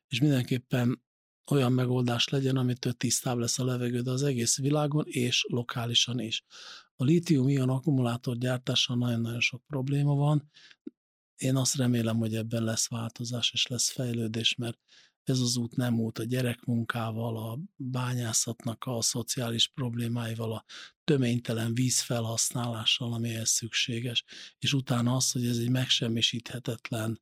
[0.08, 1.06] és mindenképpen
[1.52, 6.44] olyan megoldás legyen, amitől tisztább lesz a levegő, de az egész világon és lokálisan is.
[6.96, 10.52] A lítium-ion akkumulátor gyártással nagyon-nagyon sok probléma van.
[11.36, 14.78] Én azt remélem, hogy ebben lesz változás és lesz fejlődés, mert
[15.30, 20.66] ez az út nem út a gyerekmunkával, a bányászatnak a szociális problémáival, a
[21.04, 24.24] töménytelen vízfelhasználással, amihez szükséges,
[24.60, 27.22] és utána az, hogy ez egy megsemmisíthetetlen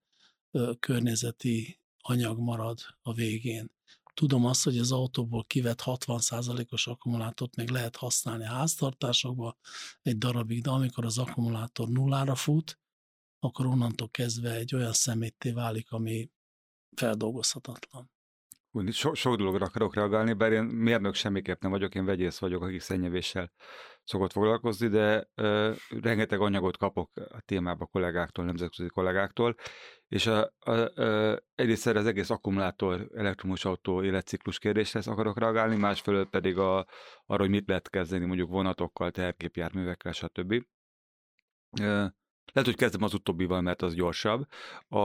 [0.51, 3.71] ö, környezeti anyag marad a végén.
[4.13, 9.57] Tudom azt, hogy az autóból kivett 60%-os akkumulátort még lehet használni a háztartásokba
[10.01, 12.79] egy darabig, de amikor az akkumulátor nullára fut,
[13.39, 16.29] akkor onnantól kezdve egy olyan szemétté válik, ami
[16.95, 18.09] feldolgozhatatlan.
[18.71, 22.63] Úgy, so, sok dologra akarok reagálni, bár én mérnök semmiképp nem vagyok, én vegyész vagyok,
[22.63, 23.51] aki szennyevéssel
[24.03, 29.55] szokott foglalkozni, de ö, rengeteg anyagot kapok a témába kollégáktól, nemzetközi kollégáktól,
[30.07, 36.29] és a, a, a, egyrészt az egész akkumulátor elektromos autó életciklus kérdésre akarok reagálni, másfelől
[36.29, 36.77] pedig a,
[37.25, 40.63] arra, hogy mit lehet kezdeni mondjuk vonatokkal, terképjárművekkel, stb.
[41.81, 42.05] Ö,
[42.53, 44.47] lehet, hogy kezdem az utóbbival, mert az gyorsabb.
[44.87, 44.97] A,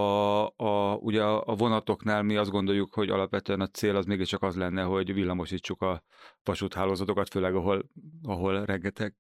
[0.57, 4.83] a, ugye a vonatoknál mi azt gondoljuk, hogy alapvetően a cél az mégiscsak az lenne,
[4.83, 6.03] hogy villamosítsuk a
[6.43, 7.85] vasúthálózatokat, főleg ahol,
[8.23, 9.15] ahol rengeteg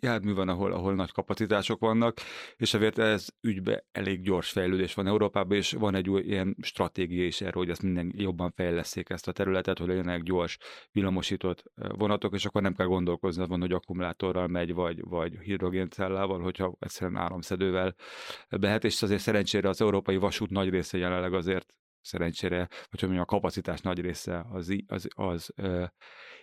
[0.00, 2.18] jármű van, ahol, ahol nagy kapacitások vannak,
[2.56, 7.24] és ezért ez ügybe elég gyors fejlődés van Európában, és van egy új ilyen stratégia
[7.24, 10.58] is erről, hogy ezt minden jobban fejleszék ezt a területet, hogy legyenek gyors,
[10.92, 16.76] villamosított vonatok, és akkor nem kell gondolkozni van, hogy akkumulátorral megy, vagy, vagy hidrogéncellával, hogyha
[16.78, 17.94] egyszerűen áramszedővel
[18.48, 23.24] behet, és azért szerencsére az európai vasút nagy része jelenleg azért szerencsére, vagy hogy a
[23.24, 25.94] kapacitás nagy része az, az, az, az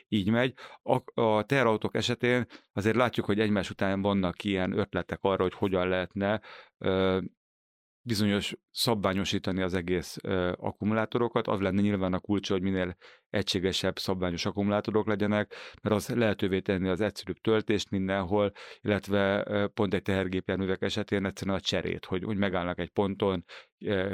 [0.07, 0.53] így megy.
[0.83, 5.87] A, a teherautók esetén azért látjuk, hogy egymás után vannak ilyen ötletek arra, hogy hogyan
[5.87, 6.41] lehetne
[8.05, 12.95] bizonyos szabványosítani az egész ö, akkumulátorokat, az lenne nyilván a kulcsa, hogy minél
[13.29, 19.93] egységesebb szabványos akkumulátorok legyenek, mert az lehetővé tenni az egyszerűbb töltést mindenhol, illetve ö, pont
[19.93, 23.45] egy tehergépjárművek esetén egyszerűen a cserét, hogy, hogy megállnak egy ponton,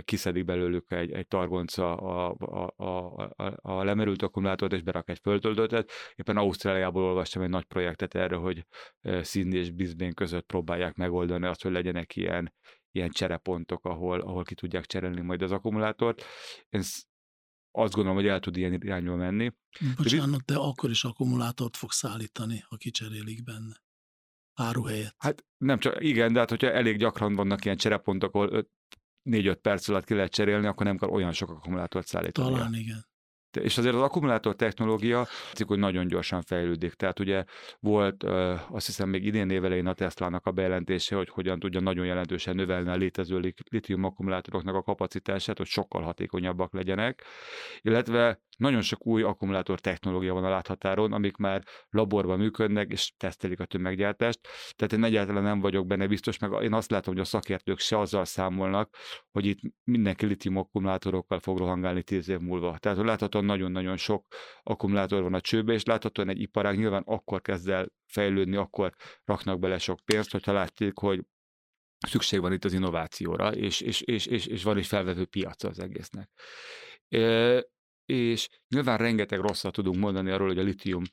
[0.02, 5.20] kiszedik belőlük egy, egy targonca a, a, a, a, a lemerült akkumulátort, és berak egy
[5.22, 5.92] föltöltőtet.
[6.16, 8.66] Éppen Ausztráliából olvastam egy nagy projektet erre, hogy
[9.24, 12.54] Sydney és Brisbane között próbálják megoldani azt, hogy legyenek ilyen
[12.92, 16.24] ilyen cserepontok, ahol, ahol ki tudják cserélni majd az akkumulátort.
[16.70, 16.82] Én
[17.72, 19.52] azt gondolom, hogy el tud ilyen irányba menni.
[19.98, 23.84] Bocsánat, de akkor is akkumulátort fog szállítani, ha kicserélik benne.
[24.54, 25.16] Áru helyett.
[25.18, 28.70] Hát nem csak, igen, de hát hogyha elég gyakran vannak ilyen cserepontok, ahol
[29.30, 32.54] 4-5 perc alatt ki lehet cserélni, akkor nem kell olyan sok akkumulátort szállítani.
[32.54, 33.10] Talán igen.
[33.60, 35.28] És azért az akkumulátor technológia,
[35.62, 36.94] látszik, hogy nagyon gyorsan fejlődik.
[36.94, 37.44] Tehát ugye
[37.80, 38.24] volt
[38.70, 42.90] azt hiszem még idén évelején a Tesla-nak a bejelentése, hogy hogyan tudja nagyon jelentősen növelni
[42.90, 47.24] a létező litium akkumulátoroknak a kapacitását, hogy sokkal hatékonyabbak legyenek,
[47.82, 53.60] illetve nagyon sok új akkumulátor technológia van a láthatáron, amik már laborban működnek, és tesztelik
[53.60, 54.40] a tömeggyártást.
[54.76, 58.00] Tehát én egyáltalán nem vagyok benne biztos, meg én azt látom, hogy a szakértők se
[58.00, 58.96] azzal számolnak,
[59.32, 62.78] hogy itt mindenki litium akkumulátorokkal fog rohangálni tíz év múlva.
[62.78, 64.26] Tehát látható folyamatosan nagyon-nagyon sok
[64.64, 68.94] akkumulátor van a csőbe, és láthatóan egy iparág nyilván akkor kezd el fejlődni, akkor
[69.26, 71.24] raknak bele sok pénzt, hogyha látják, hogy
[72.08, 75.80] szükség van itt az innovációra, és, és, és, és, és van is felvevő piaca az
[75.80, 76.30] egésznek.
[77.10, 77.66] E,
[78.06, 81.04] és nyilván rengeteg rosszat tudunk mondani arról, hogy a litium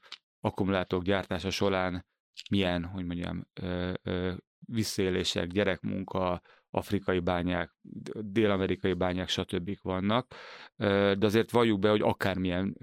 [0.40, 2.06] akkumulátorok gyártása során
[2.50, 4.34] milyen, hogy mondjam, ö, ö,
[4.66, 7.74] visszaélések, gyerekmunka, afrikai bányák,
[8.20, 9.70] dél-amerikai bányák, stb.
[9.82, 10.34] vannak,
[10.76, 12.76] de azért valljuk be, hogy akármilyen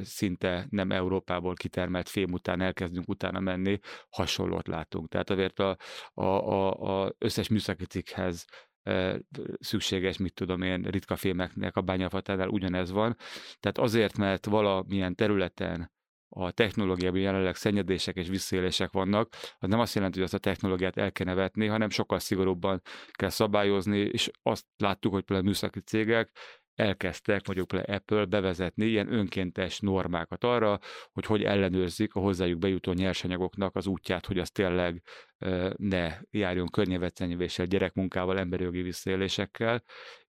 [0.00, 5.08] szinte nem Európából kitermelt fém után elkezdünk utána menni, hasonlót látunk.
[5.08, 5.76] Tehát azért a,
[6.14, 8.44] a, a, a összes műszaki cikkhez
[9.58, 13.16] szükséges, mit tudom én, ritka fémeknek a bányafatánál ugyanez van.
[13.60, 15.94] Tehát azért, mert valamilyen területen
[16.28, 20.96] a technológiában jelenleg szennyedések és visszaélések vannak, az nem azt jelenti, hogy azt a technológiát
[20.96, 26.30] el kell vetni, hanem sokkal szigorúbban kell szabályozni, és azt láttuk, hogy például műszaki cégek
[26.74, 30.78] elkezdtek, mondjuk például Apple bevezetni ilyen önkéntes normákat arra,
[31.12, 35.02] hogy hogy ellenőrzik a hozzájuk bejutó nyersanyagoknak az útját, hogy az tényleg
[35.76, 39.82] ne járjon környezetszennyezéssel, gyerekmunkával, emberi jogi visszaélésekkel,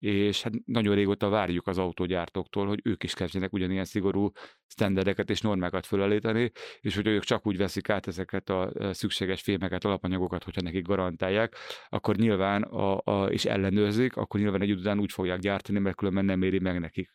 [0.02, 4.30] és hát nagyon régóta várjuk az autógyártóktól, hogy ők is kezdjenek ugyanilyen szigorú
[4.66, 9.84] sztendereket és normákat fölállítani, és hogy ők csak úgy veszik át ezeket a szükséges fémeket,
[9.84, 11.56] alapanyagokat, hogyha nekik garantálják,
[11.88, 16.24] akkor nyilván a, a, és ellenőrzik, akkor nyilván egy után úgy fogják gyártani, mert különben
[16.24, 17.12] nem éri meg nekik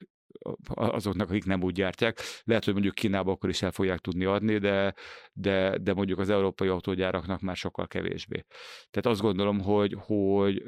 [0.74, 2.20] azoknak, akik nem úgy gyártják.
[2.44, 4.94] Lehet, hogy mondjuk Kínába akkor is el fogják tudni adni, de,
[5.34, 8.46] de, de mondjuk az európai autógyáraknak már sokkal kevésbé.
[8.90, 10.64] Tehát azt gondolom, hogy, hogy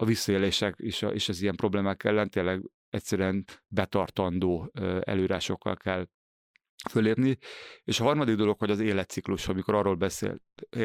[0.00, 6.06] a visszaélések és, a, és az ilyen problémák ellen tényleg egyszerűen betartandó előrásokkal kell
[6.90, 7.38] fölépni.
[7.84, 10.40] És a harmadik dolog, hogy az életciklus, amikor arról beszél,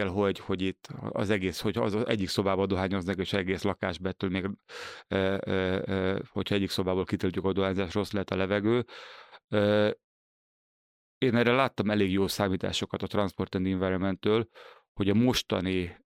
[0.07, 4.49] hogy, hogy itt az egész, hogy az egyik szobába dohányoznak, és egész lakásbettől még,
[5.07, 8.85] e, e, e, hogyha egyik szobából kitiltjuk a dohányzás, rossz lehet a levegő.
[9.47, 9.95] E,
[11.17, 14.47] én erre láttam elég jó számításokat a Transport and Environment-től,
[14.95, 15.97] hogy a mostani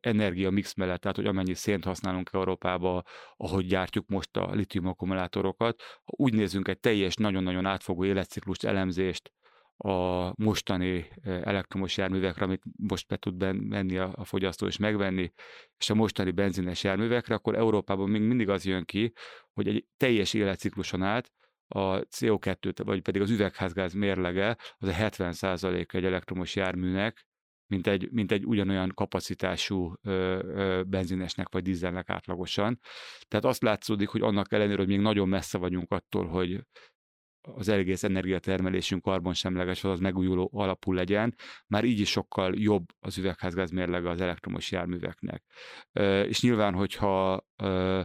[0.00, 3.04] energia mix mellett, tehát hogy amennyi szént használunk Európába,
[3.36, 9.32] ahogy gyártjuk most a litium akkumulátorokat, ha úgy nézzünk egy teljes, nagyon-nagyon átfogó életciklust, elemzést
[9.76, 15.32] a mostani elektromos járművekre, amit most be tud menni a, a fogyasztó és megvenni,
[15.78, 19.12] és a mostani benzines járművekre, akkor Európában még mindig az jön ki,
[19.52, 21.32] hogy egy teljes életcikluson át
[21.68, 27.26] a CO2, vagy pedig az üvegházgáz mérlege, az a 70% egy elektromos járműnek,
[27.68, 32.80] mint egy, mint egy ugyanolyan kapacitású ö, ö, benzinesnek vagy dízelnek átlagosan.
[33.28, 36.60] Tehát azt látszódik, hogy annak ellenére, hogy még nagyon messze vagyunk attól, hogy
[37.40, 41.34] az egész energiatermelésünk karbonsemleges, az megújuló alapú legyen,
[41.66, 45.42] már így is sokkal jobb az üvegházgáz mérlege az elektromos járműveknek.
[45.92, 48.00] Ö, és nyilván, hogyha ö,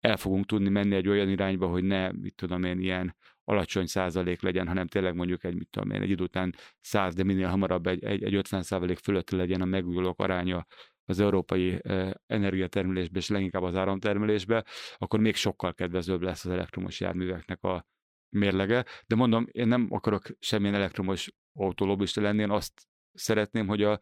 [0.00, 3.16] el fogunk tudni menni egy olyan irányba, hogy ne, mit tudom én, ilyen
[3.52, 7.22] alacsony százalék legyen, hanem tényleg mondjuk egy, mit tudom én, egy idő után 100, de
[7.22, 10.66] minél hamarabb egy, egy, egy 50 százalék fölött legyen a megújulók aránya
[11.04, 11.80] az európai
[12.26, 14.64] energiatermelésbe, és leginkább az áramtermelésbe,
[14.96, 17.86] akkor még sokkal kedvezőbb lesz az elektromos járműveknek a
[18.28, 18.84] mérlege.
[19.06, 24.00] De mondom, én nem akarok semmilyen elektromos autólobista lenni, én azt szeretném, hogy a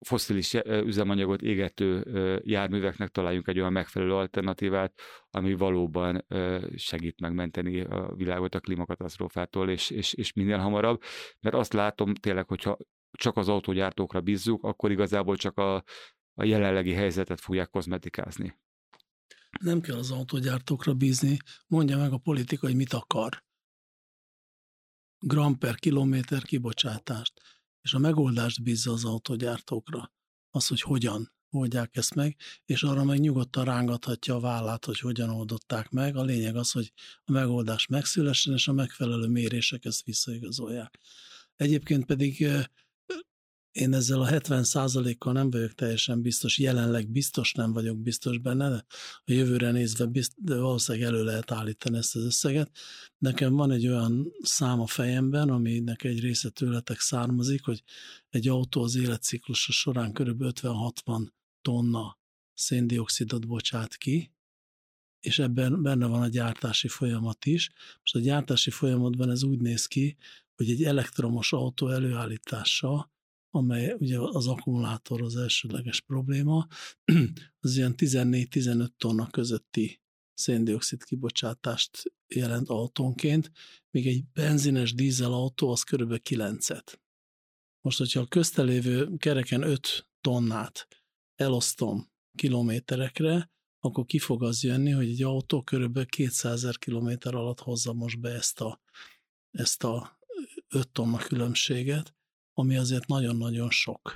[0.00, 2.04] foszilis üzemanyagot égető
[2.44, 6.26] járműveknek találjunk egy olyan megfelelő alternatívát, ami valóban
[6.76, 11.02] segít megmenteni a világot a klímakatasztrófától, és, és, és minél hamarabb.
[11.40, 12.76] Mert azt látom tényleg, hogyha
[13.10, 15.74] csak az autógyártókra bízzuk, akkor igazából csak a,
[16.34, 18.58] a jelenlegi helyzetet fogják kozmetikázni.
[19.60, 21.36] Nem kell az autógyártókra bízni,
[21.66, 23.42] mondja meg a politika, hogy mit akar.
[25.18, 27.32] Gram per kilométer kibocsátást
[27.82, 30.12] és a megoldást bízza az autógyártókra.
[30.50, 35.30] Az, hogy hogyan oldják ezt meg, és arra meg nyugodtan rángathatja a vállát, hogy hogyan
[35.30, 36.16] oldották meg.
[36.16, 36.92] A lényeg az, hogy
[37.24, 40.98] a megoldás megszülessen, és a megfelelő mérések ezt visszaigazolják.
[41.56, 42.48] Egyébként pedig
[43.72, 44.64] én ezzel a 70
[45.18, 48.84] kal nem vagyok teljesen biztos, jelenleg biztos nem vagyok biztos benne, de
[49.24, 52.70] a jövőre nézve bizt, de valószínűleg elő lehet állítani ezt az összeget.
[53.18, 57.82] Nekem van egy olyan szám a fejemben, aminek egy része tőletek származik, hogy
[58.28, 60.42] egy autó az életciklusa során kb.
[60.42, 61.28] 50-60
[61.62, 62.18] tonna
[62.54, 64.32] széndiokszidot bocsát ki,
[65.20, 67.70] és ebben benne van a gyártási folyamat is.
[68.00, 70.16] Most a gyártási folyamatban ez úgy néz ki,
[70.56, 73.10] hogy egy elektromos autó előállítása
[73.50, 76.66] amely ugye az akkumulátor az elsődleges probléma,
[77.60, 80.00] az ilyen 14-15 tonna közötti
[80.34, 82.02] széndiokszid kibocsátást
[82.34, 83.50] jelent autónként,
[83.90, 86.98] míg egy benzines dízel autó az körülbelül 9-et.
[87.80, 90.88] Most, hogyha a köztelévő kereken 5 tonnát
[91.34, 97.60] elosztom kilométerekre, akkor ki fog az jönni, hogy egy autó körülbelül 200 ezer kilométer alatt
[97.60, 98.80] hozza most be ezt a,
[99.50, 100.18] ezt a
[100.68, 102.14] 5 tonna különbséget,
[102.60, 104.14] ami azért nagyon-nagyon sok.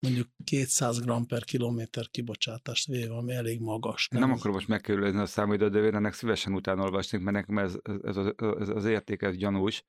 [0.00, 4.08] Mondjuk 200 g per kilométer kibocsátást véve, ami elég magas.
[4.08, 7.58] Nem, nem akarom most megkerülni a számítót, de én ennek szívesen utána olvasnék, mert nekem
[7.58, 8.26] ez, ez, ez,
[8.60, 9.84] ez az érték, ez gyanús,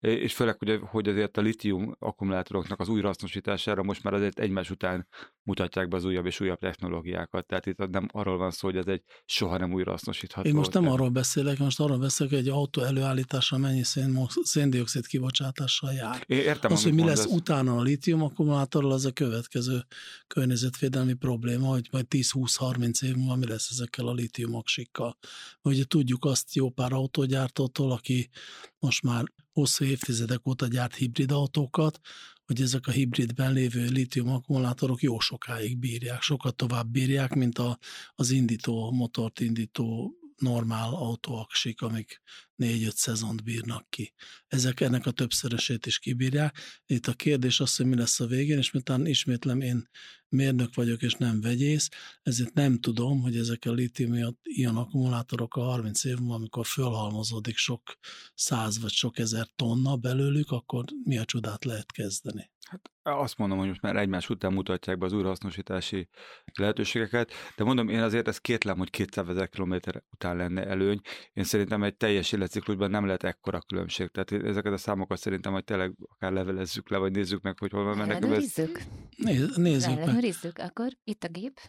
[0.00, 5.06] és főleg, hogy, hogy azért a litium akkumulátoroknak az újrahasznosítására most már azért egymás után
[5.42, 7.46] mutatják be az újabb és újabb technológiákat.
[7.46, 10.48] Tehát itt nem arról van szó, hogy ez egy soha nem újrahasznosítható.
[10.48, 15.06] Én most nem arról beszélek, most arról beszélek, hogy egy autó előállítása mennyi szén, széndiokszid
[15.06, 16.24] kibocsátással jár.
[16.26, 19.84] Én értem, az, hogy mi lesz utána a litium akkumulátorral, az a következő
[20.26, 25.16] környezetvédelmi probléma, hogy majd 10-20-30 év múlva mi lesz ezekkel a litiumoksikkal.
[25.62, 28.28] Ugye tudjuk azt jó pár autógyártótól, aki
[28.78, 29.24] most már
[29.60, 32.00] hosszú évtizedek óta gyárt hibrid autókat,
[32.46, 37.78] hogy ezek a hibridben lévő litium akkumulátorok jó sokáig bírják, sokat tovább bírják, mint a,
[38.14, 42.20] az indító, motort indító normál autóaksik, amik
[42.60, 44.12] négy-öt szezont bírnak ki.
[44.46, 46.56] Ezek ennek a többszörösét is kibírják.
[46.86, 49.88] Itt a kérdés az, hogy mi lesz a végén, és miután ismétlem, én
[50.28, 51.88] mérnök vagyok és nem vegyész,
[52.22, 57.82] ezért nem tudom, hogy ezek a litium-ion akkumulátorok a 30 év múlva, amikor fölhalmozódik sok
[58.34, 62.50] száz vagy sok ezer tonna belőlük, akkor mi a csodát lehet kezdeni?
[62.70, 66.08] Hát azt mondom, hogy most már egymás után mutatják be az újrahasznosítási
[66.58, 71.00] lehetőségeket, de mondom, én azért ezt kétlem, hogy 200 ezer kilométer után lenne előny.
[71.32, 74.08] Én szerintem egy teljes életciklusban nem lehet ekkora különbség.
[74.08, 77.84] Tehát ezeket a számokat szerintem, hogy tényleg akár levelezzük le, vagy nézzük meg, hogy hol
[77.84, 78.16] van mennek.
[78.16, 78.82] Ellenőrizzük.
[79.16, 79.98] Néz, nézzük meg.
[79.98, 81.60] Ellenőrizzük, akkor itt a gép.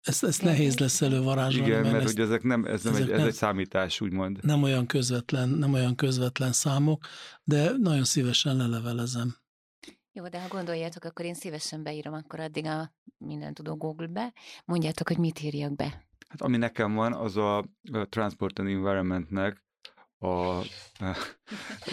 [0.00, 1.66] Ezt, ezt nehéz lesz elővarázsolni.
[1.66, 4.44] Igen, mert, mert hogy ezek nem, ez, nem egy, ez nem, egy számítás, úgymond.
[4.44, 7.06] Nem olyan, közvetlen, nem olyan közvetlen számok,
[7.44, 9.36] de nagyon szívesen lelevelezem.
[10.12, 14.32] Jó, de ha gondoljátok, akkor én szívesen beírom akkor addig a minden tudó Google-be.
[14.64, 16.06] Mondjátok, hogy mit írjak be.
[16.28, 17.58] Hát ami nekem van, az a,
[17.92, 19.63] a Transport and Environmentnek
[20.24, 21.16] a, a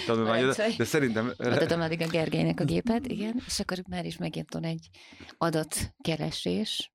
[0.05, 0.45] tanulmány,
[0.77, 1.34] de szerintem...
[1.38, 4.89] Adom addig a Gergelynek a gépet, igen, és akkor már is megint van egy
[5.38, 6.91] adatkeresés.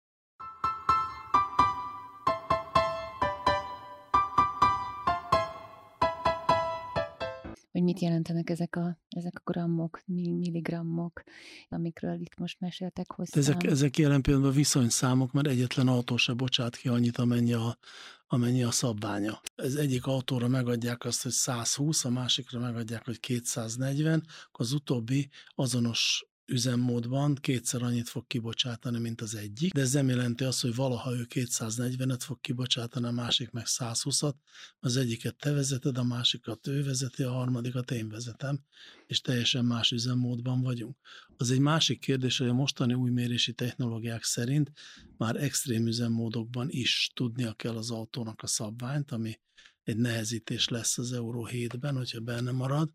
[7.76, 11.22] hogy mit jelentenek ezek a, ezek a grammok, milligrammok,
[11.68, 13.40] amikről itt most meséltek hozzá.
[13.40, 17.78] Ezek, ezek jelen pillanatban viszonyszámok, mert egyetlen autó se bocsát ki annyit, amennyi a,
[18.26, 19.40] amennyi a szabványa.
[19.54, 25.28] Ez egyik autóra megadják azt, hogy 120, a másikra megadják, hogy 240, akkor az utóbbi
[25.54, 30.74] azonos üzemmódban kétszer annyit fog kibocsátani, mint az egyik, de ez nem jelenti azt, hogy
[30.74, 34.34] valaha ő 240-et fog kibocsátani, a másik meg 120-at,
[34.78, 38.60] az egyiket te vezeted, a másikat ő vezeti, a harmadikat én vezetem,
[39.06, 40.96] és teljesen más üzemmódban vagyunk.
[41.36, 44.72] Az egy másik kérdés, hogy a mostani új mérési technológiák szerint
[45.16, 49.40] már extrém üzemmódokban is tudnia kell az autónak a szabványt, ami
[49.82, 52.90] egy nehezítés lesz az Euró 7-ben, hogyha benne marad,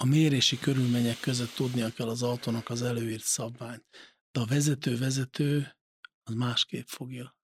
[0.00, 3.84] a mérési körülmények között tudnia kell az autónak az előírt szabványt.
[4.32, 5.76] De a vezető-vezető
[6.22, 7.37] az másképp fogja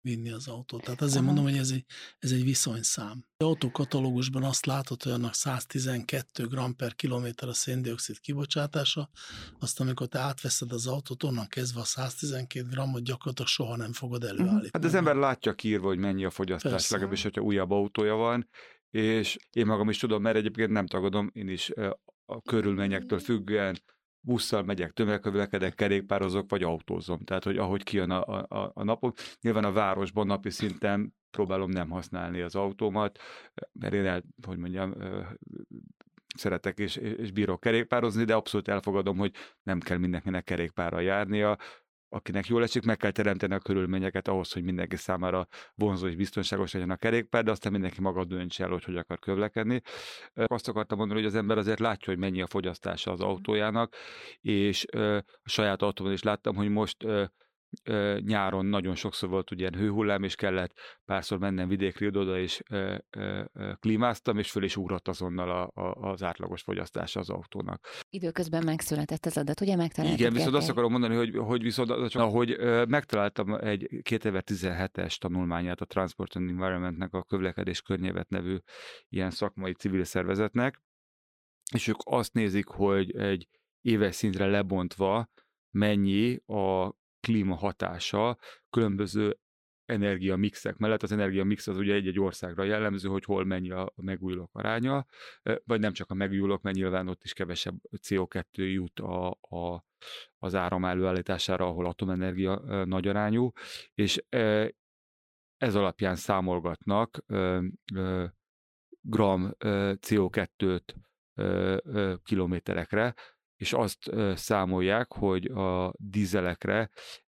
[0.00, 0.82] vinni az autót.
[0.82, 1.26] Tehát azért Aha.
[1.26, 1.84] mondom, hogy ez egy,
[2.18, 3.24] ez egy viszonyszám.
[3.36, 9.10] Az autókatalógusban azt látod, hogy annak 112 g per kilométer a széndiokszid kibocsátása,
[9.58, 14.22] azt amikor te átveszed az autót, onnan kezdve a 112 g-ot gyakorlatilag soha nem fogod
[14.22, 14.30] mhm.
[14.30, 14.70] előállítani.
[14.72, 16.92] Hát az ember látja kiírva, hogy mennyi a fogyasztás, Persze.
[16.92, 18.48] legalábbis, hogyha újabb autója van,
[18.90, 21.70] és én magam is tudom, mert egyébként nem tagadom, én is
[22.24, 23.78] a körülményektől függően
[24.20, 27.18] busszal megyek, tömegkövlekedek, kerékpározok, vagy autózom.
[27.24, 31.90] Tehát, hogy ahogy kijön a, a, a napom, nyilván a városban napi szinten próbálom nem
[31.90, 33.18] használni az autómat,
[33.72, 34.94] mert én el, hogy mondjam,
[36.36, 41.58] szeretek és, és bírok kerékpározni, de abszolút elfogadom, hogy nem kell mindenkinek kerékpárral járnia,
[42.08, 46.72] akinek jól esik, meg kell teremteni a körülményeket ahhoz, hogy mindenki számára vonzó és biztonságos
[46.72, 49.80] legyen a kerékpár, de aztán mindenki maga döntse el, hogy hogy akar közlekedni.
[50.34, 53.94] Azt akartam mondani, hogy az ember azért látja, hogy mennyi a fogyasztása az autójának,
[54.40, 54.84] és
[55.42, 57.06] a saját autóban is láttam, hogy most
[58.20, 60.72] nyáron nagyon sokszor volt ugye hőhullám, és kellett
[61.04, 63.42] párszor mennem vidékre oda, és ö, ö,
[63.78, 67.88] klímáztam, és föl is ugrott azonnal a, a, az átlagos fogyasztása az autónak.
[68.10, 70.18] Időközben megszületett az adat, ugye megtaláltam?
[70.18, 72.56] Igen, viszont azt akarom mondani, hogy, hogy viszont csak, ahogy
[72.88, 78.56] megtaláltam egy 2017-es tanulmányát a Transport and Environmentnek, a Kövlekedés Környevet nevű
[79.08, 80.82] ilyen szakmai civil szervezetnek,
[81.74, 83.48] és ők azt nézik, hogy egy
[83.80, 85.28] éves szintre lebontva
[85.70, 86.92] mennyi a
[87.28, 88.38] klíma hatása
[88.70, 89.38] különböző
[89.84, 91.02] energiamixek mellett.
[91.02, 95.06] Az energiamix az ugye egy-egy országra jellemző, hogy hol mennyi a megújulók aránya,
[95.64, 99.84] vagy nem csak a megújulók, mert nyilván ott is kevesebb CO2 jut a, a,
[100.38, 103.52] az áram előállítására, ahol atomenergia nagy arányú,
[103.94, 104.24] és
[105.56, 107.24] ez alapján számolgatnak
[109.00, 110.94] gram ö, CO2-t
[111.34, 113.14] ö, ö, kilométerekre,
[113.60, 116.90] és azt számolják, hogy a dízelekre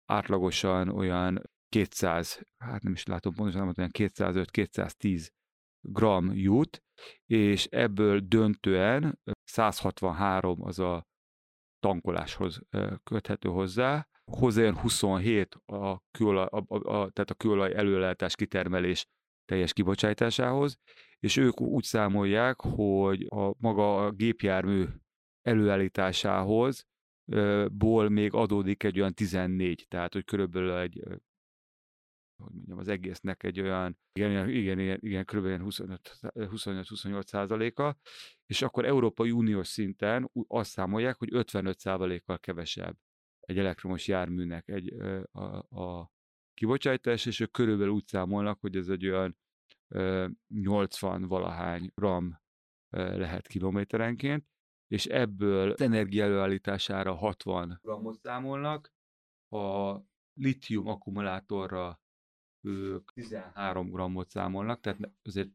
[0.06, 5.28] átlagosan olyan 200, hát nem is látom pontosan, olyan 205-210
[5.82, 6.84] gram jut,
[7.26, 11.08] és ebből döntően 163 az a
[11.80, 12.62] tankoláshoz
[13.04, 19.06] köthető hozzá, hozzájön 27 a kőolaj, a, a, a, tehát a kőolaj előállítás kitermelés
[19.46, 20.78] teljes kibocsátásához,
[21.20, 24.86] és ők úgy számolják, hogy a maga a gépjármű
[25.42, 26.88] előállításához
[27.72, 31.04] ból még adódik egy olyan 14, tehát hogy körülbelül egy
[32.42, 35.46] hogy mondjam, az egésznek egy olyan, igen, igen, igen, igen kb.
[35.46, 37.98] 25-28 százaléka,
[38.46, 42.98] és akkor Európai Uniós szinten azt számolják, hogy 55 százalékkal kevesebb
[43.40, 44.94] egy elektromos járműnek egy,
[45.32, 45.44] a,
[45.82, 46.12] a
[46.54, 49.38] kibocsátás, és ők körülbelül úgy számolnak, hogy ez egy olyan
[50.48, 52.40] 80 valahány ram
[52.90, 54.51] lehet kilométerenként,
[54.92, 58.94] és ebből az energia előállítására 60 gramot számolnak,
[59.50, 59.96] a
[60.34, 62.02] litium akkumulátorra
[62.62, 65.50] ők 13 grammot számolnak, tehát azért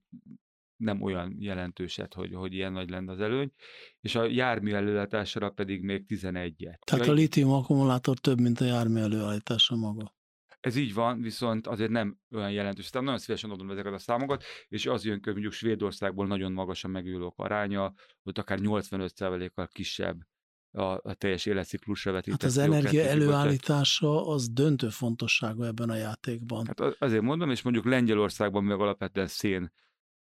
[0.76, 3.52] nem olyan jelentőset, hogy, hogy ilyen nagy lenne az előny,
[4.00, 6.78] és a jármű előállításra pedig még 11-et.
[6.78, 10.15] Tehát a litium akkumulátor több, mint a jármű előállítása maga.
[10.60, 12.90] Ez így van, viszont azért nem olyan jelentős.
[12.90, 16.84] Tehát nagyon szívesen adom ezeket a számokat, és az jön hogy mondjuk Svédországból nagyon magas
[16.84, 17.92] a megülők aránya,
[18.22, 20.20] ott akár 85%-kal kisebb
[20.70, 22.40] a, a teljes életciklusra vetített.
[22.40, 26.66] Hát az energia előállítása az döntő fontosságú ebben a játékban.
[26.66, 29.72] Hát azért mondom, és mondjuk Lengyelországban meg alapvetően szén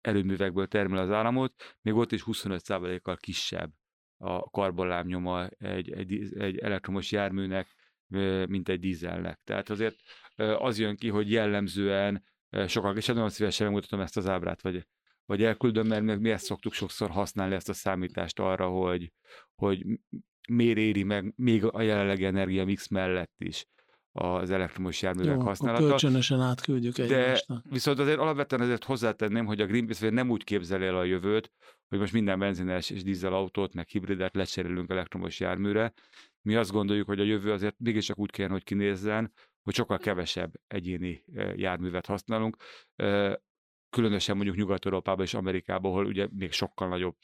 [0.00, 3.72] erőművekből termel az államot, még ott is 25%-kal kisebb
[4.16, 7.75] a karbonlábnyoma egy, egy, egy elektromos járműnek,
[8.48, 9.40] mint egy dízelnek.
[9.44, 9.96] Tehát azért
[10.58, 12.24] az jön ki, hogy jellemzően
[12.66, 14.86] sokkal, és nagyon szívesen megmutatom ezt az ábrát, vagy,
[15.24, 19.12] vagy elküldöm, mert mi ezt szoktuk sokszor használni, ezt a számítást arra, hogy,
[19.54, 19.84] hogy
[20.48, 23.66] miért éri meg még a jelenlegi energia mix mellett is
[24.18, 25.86] az elektromos járművek Jó, használata.
[25.86, 27.62] kölcsönösen átküldjük egymásnak.
[27.62, 31.50] De viszont azért alapvetően azért hozzátenném, hogy a Greenpeace nem úgy képzel el a jövőt,
[31.88, 35.92] hogy most minden benzines és dízel autót, meg hibridet lecserélünk elektromos járműre.
[36.46, 39.32] Mi azt gondoljuk, hogy a jövő azért mégiscsak úgy kell, hogy kinézzen,
[39.62, 41.24] hogy sokkal kevesebb egyéni
[41.54, 42.56] járművet használunk.
[43.90, 47.16] Különösen mondjuk Nyugat-Európában és Amerikában, ahol ugye még sokkal nagyobb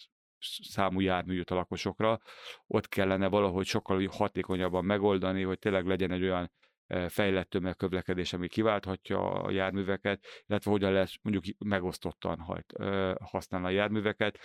[0.63, 2.21] számú jármű jut a lakosokra,
[2.67, 6.53] ott kellene valahogy sokkal hatékonyabban megoldani, hogy tényleg legyen egy olyan
[7.09, 12.73] fejlett tömegkövlekedés, ami kiválthatja a járműveket, illetve hogyan lehet mondjuk megosztottan hajt,
[13.25, 14.39] használni a járműveket.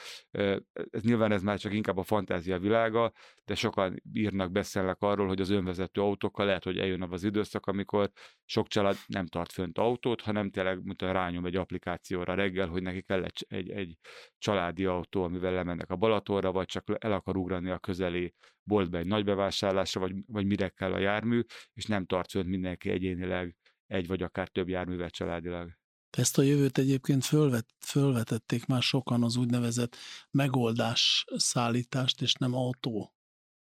[0.90, 3.12] Ez nyilván ez már csak inkább a fantázia világa,
[3.46, 8.12] de sokan írnak, beszélnek arról, hogy az önvezető autókkal lehet, hogy eljön az időszak, amikor
[8.46, 13.02] sok család nem tart fönt autót, hanem tényleg mint rányom egy applikációra reggel, hogy neki
[13.02, 13.98] kell egy, egy, egy
[14.38, 18.34] családi autó, amivel lemennek a Balatonra, vagy csak el akar ugrani a közeli
[18.68, 21.42] boltba egy nagy bevásárlásra, vagy, vagy mire kell a jármű,
[21.74, 23.56] és nem tart fönt mindenki egyénileg
[23.88, 25.78] egy vagy akár több járművet családilag.
[26.10, 29.96] Ezt a jövőt egyébként fölvet, fölvetették már sokan az úgynevezett
[30.32, 33.14] megoldás szállítást, és nem autó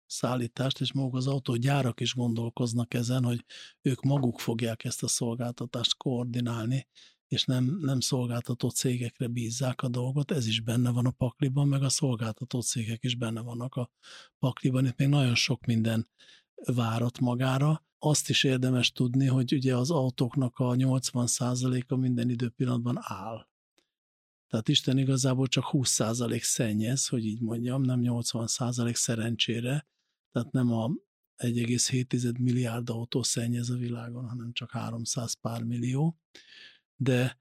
[0.06, 3.44] szállítást, és maguk az autógyárak is gondolkoznak ezen, hogy
[3.82, 6.86] ők maguk fogják ezt a szolgáltatást koordinálni,
[7.34, 11.82] és nem, nem szolgáltató cégekre bízzák a dolgot, ez is benne van a pakliban, meg
[11.82, 13.90] a szolgáltató cégek is benne vannak a
[14.38, 14.86] pakliban.
[14.86, 16.08] Itt még nagyon sok minden
[16.64, 17.84] várat magára.
[17.98, 23.48] Azt is érdemes tudni, hogy ugye az autóknak a 80%-a minden időpillanatban áll.
[24.48, 29.86] Tehát Isten igazából csak 20% szennyez, hogy így mondjam, nem 80% szerencsére.
[30.32, 30.88] Tehát nem a
[31.36, 36.18] 1,7 milliárd autó szennyez a világon, hanem csak 300 pár millió
[36.96, 37.38] de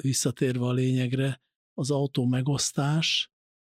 [0.00, 1.42] visszatérve a lényegre,
[1.74, 3.30] az autó megosztás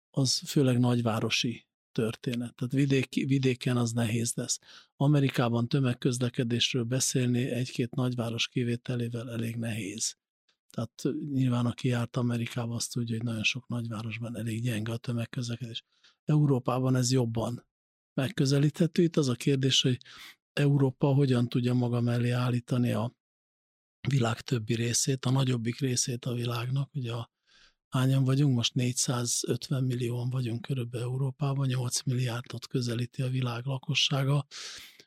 [0.10, 2.56] az főleg nagyvárosi történet.
[2.56, 4.60] Tehát vidék, vidéken az nehéz lesz.
[4.96, 10.16] Amerikában tömegközlekedésről beszélni egy-két nagyváros kivételével elég nehéz.
[10.70, 15.84] Tehát nyilván, aki járt Amerikába, azt tudja, hogy nagyon sok nagyvárosban elég gyenge a tömegközlekedés.
[16.26, 17.66] Európában ez jobban
[18.14, 19.04] megközelíthető.
[19.04, 19.98] Itt az a kérdés, hogy
[20.54, 23.16] Európa hogyan tudja maga mellé állítani a
[24.08, 27.32] világ többi részét, a nagyobbik részét a világnak, ugye a
[27.90, 34.46] hányan vagyunk, most 450 millióan vagyunk körülbelül Európában, 8 milliárdot közelíti a világ lakossága,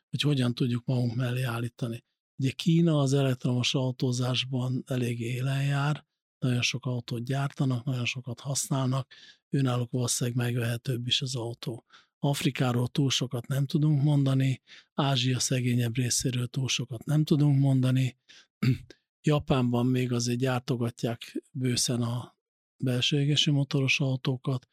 [0.09, 2.03] hogy hogyan tudjuk magunk mellé állítani.
[2.37, 6.05] Ugye Kína az elektromos autózásban elég élen jár,
[6.39, 9.07] nagyon sok autót gyártanak, nagyon sokat használnak,
[9.49, 11.85] őnáluk valószínűleg megvehetőbb is az autó.
[12.19, 14.61] Afrikáról túl sokat nem tudunk mondani,
[14.93, 18.17] Ázsia szegényebb részéről túl sokat nem tudunk mondani,
[19.21, 22.37] Japánban még azért gyártogatják bőszen a
[22.77, 24.67] belső égésű motoros autókat,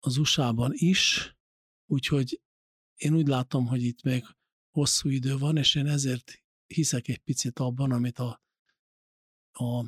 [0.00, 1.34] az USA-ban is,
[1.86, 2.40] úgyhogy
[2.96, 4.24] én úgy látom, hogy itt még
[4.70, 8.42] hosszú idő van, és én ezért hiszek egy picit abban, amit a,
[9.52, 9.84] a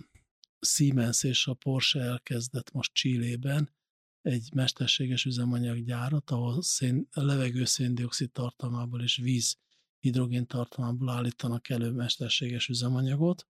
[0.60, 3.74] Siemens és a Porsche elkezdett most Csillében,
[4.22, 9.58] egy mesterséges üzemanyaggyárat, ahol szén, levegő széndiokszid tartalmából és víz
[10.00, 13.48] hidrogén tartalmából állítanak elő mesterséges üzemanyagot,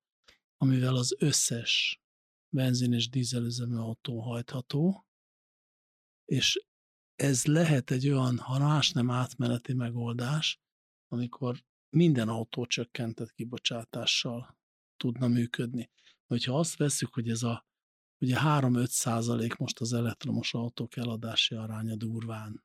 [0.57, 2.01] amivel az összes
[2.49, 5.07] benzin és dízelüzemű autó hajtható,
[6.25, 6.65] és
[7.15, 10.61] ez lehet egy olyan, ha más nem átmeneti megoldás,
[11.09, 14.59] amikor minden autó csökkentett kibocsátással
[14.97, 15.91] tudna működni.
[16.27, 17.67] Hogyha azt veszük, hogy ez a
[18.21, 22.65] ugye 3-5 százalék most az elektromos autók eladási aránya durván.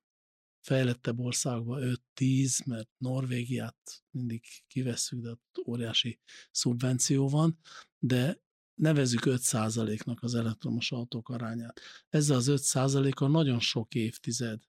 [0.66, 6.20] Fejlettebb országban 5-10, mert Norvégiát mindig kivesszük, de ott óriási
[6.51, 7.59] szubvenció van,
[7.99, 8.41] de
[8.74, 11.80] nevezük 5 százaléknak az elektromos autók arányát.
[12.09, 14.61] Ezzel az 5 százaléka nagyon sok évtized,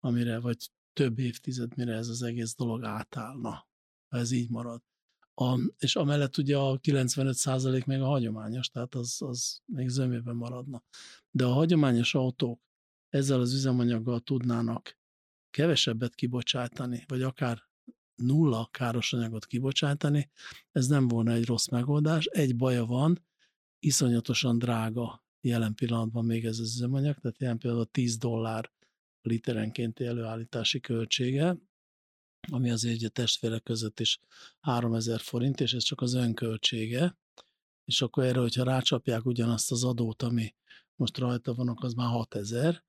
[0.00, 3.68] amire, vagy több évtized, mire ez az egész dolog átállna,
[4.08, 4.82] ha ez így marad.
[5.34, 10.82] A, és amellett ugye a 95% még a hagyományos, tehát az, az még zömében maradna.
[11.30, 12.60] De a hagyományos autók
[13.08, 14.98] ezzel az üzemanyaggal tudnának
[15.50, 17.62] kevesebbet kibocsátani, vagy akár
[18.14, 20.30] nulla káros anyagot kibocsátani,
[20.72, 22.24] ez nem volna egy rossz megoldás.
[22.24, 23.24] Egy baja van,
[23.78, 28.72] iszonyatosan drága jelen pillanatban még ez az üzemanyag, tehát jelen pillanatban 10 dollár
[29.22, 31.56] literenkénti előállítási költsége,
[32.50, 34.18] ami azért a testvérek között is
[34.60, 37.18] 3000 forint, és ez csak az önköltsége,
[37.84, 40.54] és akkor erre, hogyha rácsapják ugyanazt az adót, ami
[40.96, 42.84] most rajta vannak, az már 6000,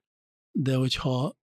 [0.51, 1.39] de hogyha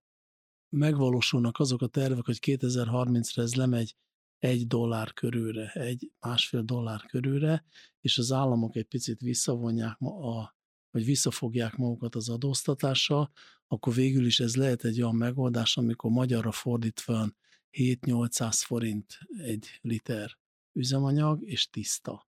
[0.69, 3.97] megvalósulnak azok a tervek, hogy 2030-ra ez lemegy
[4.39, 7.65] egy dollár körülre, egy másfél dollár körülre,
[8.01, 10.57] és az államok egy picit visszavonják, a,
[10.91, 13.31] vagy visszafogják magukat az adóztatással,
[13.67, 17.29] akkor végül is ez lehet egy olyan megoldás, amikor magyarra fordítva
[17.73, 20.39] 7-800 forint egy liter
[20.73, 22.27] üzemanyag, és tiszta.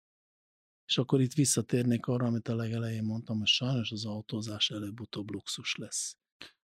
[0.87, 5.77] És akkor itt visszatérnék arra, amit a legelején mondtam, hogy sajnos az autózás előbb-utóbb luxus
[5.77, 6.20] lesz.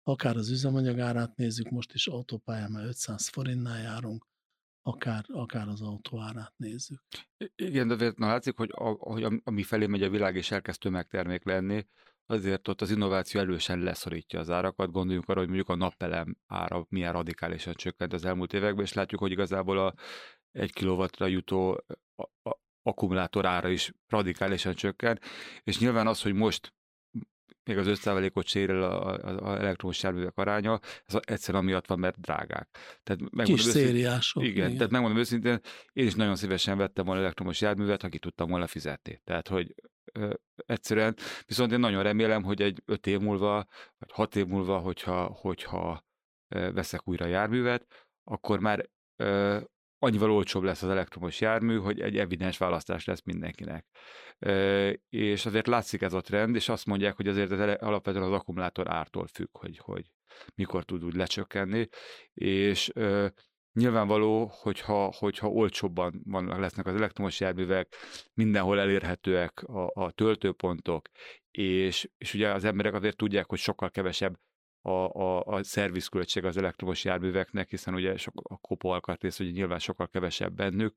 [0.04, 4.28] Akár az üzemanyag árát nézzük, most is autópályán már 500 forintnál járunk,
[4.82, 7.02] akár, akár az autó árát nézzük.
[7.56, 10.80] Igen, de azért na, látszik, hogy, a, hogy ami felé megy a világ és elkezd
[10.80, 11.88] tömegtermék lenni,
[12.26, 14.92] azért ott az innováció elősen leszorítja az árakat.
[14.92, 19.22] Gondoljunk arra, hogy mondjuk a napelem ára milyen radikálisan csökkent az elmúlt években, és látjuk,
[19.22, 19.94] hogy igazából a
[20.52, 21.84] egy kilowattra jutó
[22.16, 25.20] a, a, akkumulátor ára is radikálisan csökken,
[25.64, 26.74] és nyilván az, hogy most
[27.64, 32.70] még az 5%-ot sérül az elektromos járművek aránya, ez egyszerűen amiatt van, mert drágák.
[33.04, 34.44] Tehát Kis szériások.
[34.44, 35.60] Igen, igen, tehát megmondom őszintén,
[35.94, 39.22] én is nagyon szívesen vettem volna elektromos járművet, aki tudtam volna fizetni.
[39.24, 39.76] Tehát, hogy
[40.14, 40.34] ö,
[40.66, 43.66] egyszerűen, viszont én nagyon remélem, hogy egy öt év múlva,
[43.98, 46.06] vagy hat év múlva, hogyha, hogyha
[46.48, 49.60] veszek újra járművet, akkor már ö,
[50.04, 53.86] annyival olcsóbb lesz az elektromos jármű, hogy egy evidens választás lesz mindenkinek.
[55.10, 58.92] És azért látszik ez a trend, és azt mondják, hogy azért ez alapvetően az akkumulátor
[58.92, 60.06] ártól függ, hogy, hogy
[60.56, 61.88] mikor tud úgy lecsökkenni,
[62.34, 62.92] és
[63.74, 67.96] Nyilvánvaló, hogyha, hogyha olcsóbban vannak, lesznek az elektromos járművek,
[68.34, 71.10] mindenhol elérhetőek a, a töltőpontok,
[71.52, 74.40] és, és ugye az emberek azért tudják, hogy sokkal kevesebb
[74.82, 79.80] a, a, a szervizköltség az elektromos járműveknek, hiszen ugye sok, a kopó alkatrész, ugye nyilván
[79.80, 80.94] sokkal kevesebb bennük,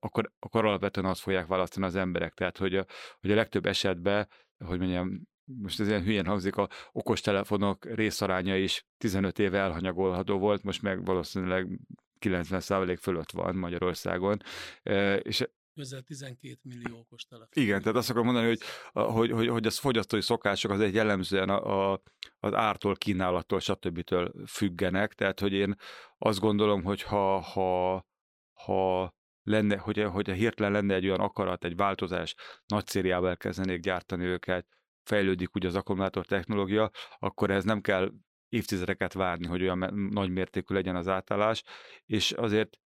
[0.00, 2.34] akkor, akkor alapvetően azt fogják választani az emberek.
[2.34, 2.86] Tehát, hogy a,
[3.20, 4.28] hogy a legtöbb esetben,
[4.64, 10.62] hogy mondjam, most ez ilyen hülyén hangzik, a okostelefonok részaránya is 15 éve elhanyagolható volt,
[10.62, 11.80] most meg valószínűleg
[12.20, 14.42] 90% fölött van Magyarországon,
[15.22, 17.62] és Közel 12 millió okos telefon.
[17.62, 18.60] Igen, tehát azt akarom mondani, hogy,
[18.92, 22.02] hogy, hogy, hogy az fogyasztói szokások az egy jellemzően a, a,
[22.38, 24.14] az ártól, kínálattól, stb.
[24.46, 25.74] függenek, tehát hogy én
[26.18, 28.06] azt gondolom, hogy ha, ha,
[28.52, 32.34] ha lenne, hogy, hogy hirtelen lenne egy olyan akarat, egy változás,
[32.66, 34.66] nagy szériával elkezdenék gyártani őket,
[35.02, 38.12] fejlődik úgy az akkumulátor technológia, akkor ez nem kell
[38.48, 41.62] évtizedeket várni, hogy olyan nagy mértékű legyen az átállás,
[42.06, 42.78] és azért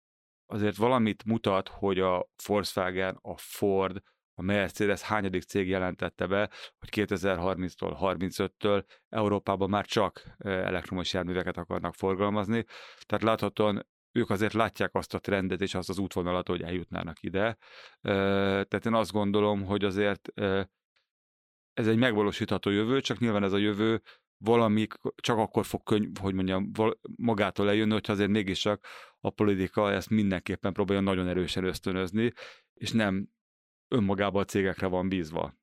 [0.46, 4.02] azért valamit mutat, hogy a Volkswagen, a Ford,
[4.38, 11.94] a Mercedes hányadik cég jelentette be, hogy 2030-tól, 35-től Európában már csak elektromos járműveket akarnak
[11.94, 12.64] forgalmazni.
[13.06, 17.56] Tehát láthatóan ők azért látják azt a trendet és azt az útvonalat, hogy eljutnának ide.
[18.00, 20.28] Tehát én azt gondolom, hogy azért
[21.72, 24.02] ez egy megvalósítható jövő, csak nyilván ez a jövő
[24.38, 26.70] valami csak akkor fog könyv, hogy mondjam,
[27.16, 28.86] magától eljönni, hogyha azért mégiscsak
[29.20, 32.32] a politika ezt mindenképpen próbálja nagyon erősen ösztönözni,
[32.74, 33.28] és nem
[33.88, 35.54] önmagában a cégekre van bízva.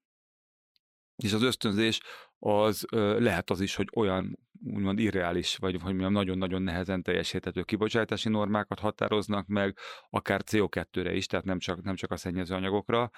[1.16, 2.02] És az ösztönzés
[2.40, 2.86] az
[3.18, 8.80] lehet az is, hogy olyan úgymond irreális, vagy hogy mondjam, nagyon-nagyon nehezen teljesíthető kibocsátási normákat
[8.80, 9.78] határoznak meg,
[10.10, 13.10] akár CO2-re is, tehát nem csak, nem csak a szennyező anyagokra,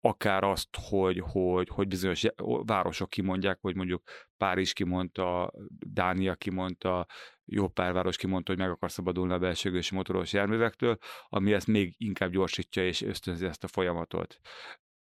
[0.00, 2.26] akár azt, hogy, hogy, hogy bizonyos
[2.64, 4.02] városok kimondják, hogy mondjuk
[4.36, 5.52] Párizs kimondta,
[5.86, 7.06] Dánia kimondta,
[7.44, 11.94] jó pár város kimondta, hogy meg akar szabadulni a belsőgősi motoros járművektől, ami ezt még
[11.98, 14.40] inkább gyorsítja és ösztönzi ezt a folyamatot.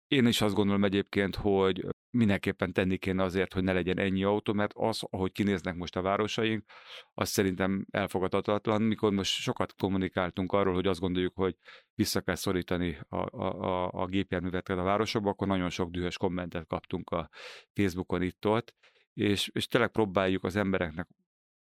[0.09, 4.53] Én is azt gondolom egyébként, hogy mindenképpen tenni kéne azért, hogy ne legyen ennyi autó,
[4.53, 6.65] mert az, ahogy kinéznek most a városaink,
[7.15, 8.83] az szerintem elfogadhatatlan.
[8.83, 11.57] Mikor most sokat kommunikáltunk arról, hogy azt gondoljuk, hogy
[11.95, 16.67] vissza kell szorítani a, a, a, a gépjárműveket a városokba, akkor nagyon sok dühös kommentet
[16.67, 17.29] kaptunk a
[17.73, 18.75] Facebookon itt-ott,
[19.15, 21.09] és, és tényleg próbáljuk az embereknek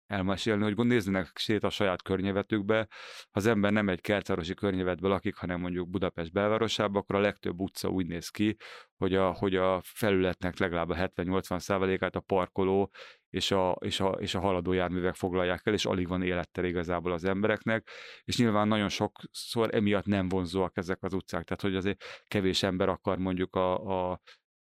[0.07, 2.77] elmesélni, hogy nézzenek szét a saját környezetükbe.
[3.23, 7.61] Ha az ember nem egy kertvárosi környezetből lakik, hanem mondjuk Budapest belvárosában, akkor a legtöbb
[7.61, 8.57] utca úgy néz ki,
[8.97, 12.91] hogy a, hogy a felületnek legalább a 70-80 százalékát a parkoló
[13.31, 17.13] és a, és, a, és a haladó járművek foglalják el, és alig van élettel igazából
[17.13, 17.89] az embereknek,
[18.25, 22.89] és nyilván nagyon sokszor emiatt nem vonzóak ezek az utcák, tehát hogy azért kevés ember
[22.89, 24.21] akar mondjuk a, a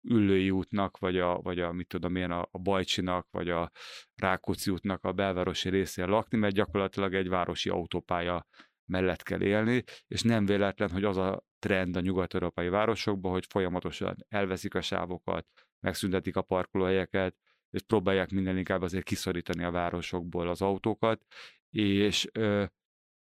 [0.09, 3.71] Üllői útnak, vagy a, vagy a mit tudom én, a, a Bajcsinak, vagy a
[4.15, 8.47] Rákóczi útnak a belvárosi részén lakni, mert gyakorlatilag egy városi autópálya
[8.85, 14.15] mellett kell élni, és nem véletlen, hogy az a trend a nyugat-európai városokban, hogy folyamatosan
[14.29, 15.47] elveszik a sávokat,
[15.79, 17.35] megszüntetik a parkolóhelyeket,
[17.69, 21.21] és próbálják minden inkább azért kiszorítani a városokból az autókat,
[21.69, 22.65] és ö,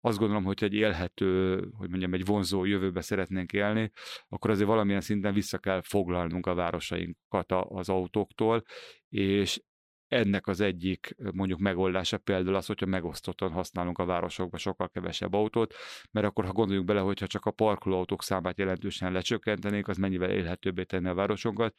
[0.05, 3.91] azt gondolom, hogy egy élhető, hogy mondjam, egy vonzó jövőbe szeretnénk élni,
[4.29, 8.63] akkor azért valamilyen szinten vissza kell foglalnunk a városainkat az autóktól,
[9.09, 9.61] és
[10.09, 15.75] ennek az egyik mondjuk megoldása például az, hogyha megosztottan használunk a városokban sokkal kevesebb autót,
[16.11, 20.85] mert akkor ha gondoljunk bele, hogyha csak a parkolóautók számát jelentősen lecsökkentenék, az mennyivel élhetőbbé
[20.85, 21.75] tenni a városunkat.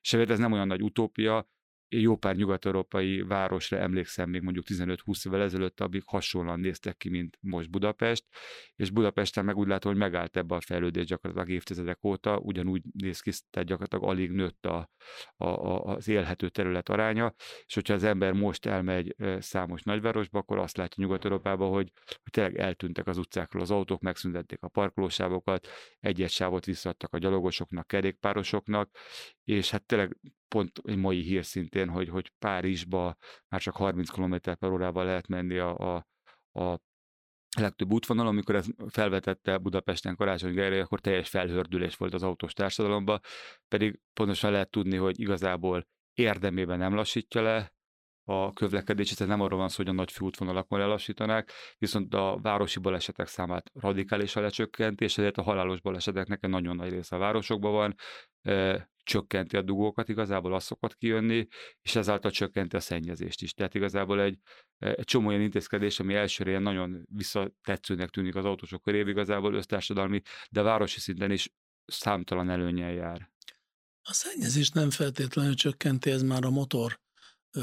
[0.00, 1.48] És ez nem olyan nagy utópia,
[1.88, 7.38] jó pár nyugat-európai városra emlékszem még mondjuk 15-20 évvel ezelőtt, amik hasonlóan néztek ki, mint
[7.40, 8.24] most Budapest,
[8.76, 13.20] és Budapesten meg úgy látom, hogy megállt ebbe a fejlődés gyakorlatilag évtizedek óta, ugyanúgy néz
[13.20, 14.90] ki, tehát gyakorlatilag alig nőtt a,
[15.36, 17.34] a, a, az élhető terület aránya,
[17.66, 22.56] és hogyha az ember most elmegy számos nagyvárosba, akkor azt látja Nyugat-Európában, hogy, hogy tényleg
[22.56, 25.68] eltűntek az utcákról az autók, megszüntették a parkolósávokat,
[26.00, 28.90] egy-egy sávot visszadtak a gyalogosoknak, kerékpárosoknak,
[29.44, 30.16] és hát tényleg
[30.48, 33.16] pont egy mai hír szintén, hogy, hogy Párizsba
[33.48, 36.06] már csak 30 km per órával lehet menni a, a,
[36.60, 36.80] a
[37.58, 43.20] legtöbb útvonalon, amikor ez felvetette Budapesten Karácsony Gergely, akkor teljes felhördülés volt az autós társadalomba,
[43.68, 47.74] pedig pontosan lehet tudni, hogy igazából érdemében nem lassítja le
[48.28, 52.78] a közlekedés, tehát nem arról van szó, hogy a nagy főútvonalakon lelassítanák, viszont a városi
[52.78, 57.72] balesetek számát radikálisan lecsökkenti, és ezért a halálos baleseteknek egy nagyon nagy része a városokban
[57.72, 57.94] van,
[59.06, 61.46] csökkenti a dugókat, igazából az szokott kijönni,
[61.82, 63.52] és ezáltal csökkenti a szennyezést is.
[63.52, 64.38] Tehát igazából egy,
[64.78, 70.20] egy csomó olyan intézkedés, ami elsőre ilyen nagyon visszatetszőnek tűnik az autósok körében, igazából össztársadalmi,
[70.50, 71.52] de városi szinten is
[71.86, 73.30] számtalan előnyel jár.
[74.02, 77.00] A szennyezést nem feltétlenül csökkenti, ez már a motor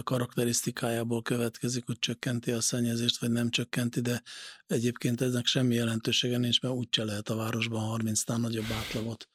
[0.04, 4.24] karakterisztikájából következik, hogy csökkenti a szennyezést, vagy nem csökkenti, de
[4.68, 9.30] egyébként eznek semmi jelentősége nincs, mert úgyse lehet a városban 30-nál nagyobb átlagot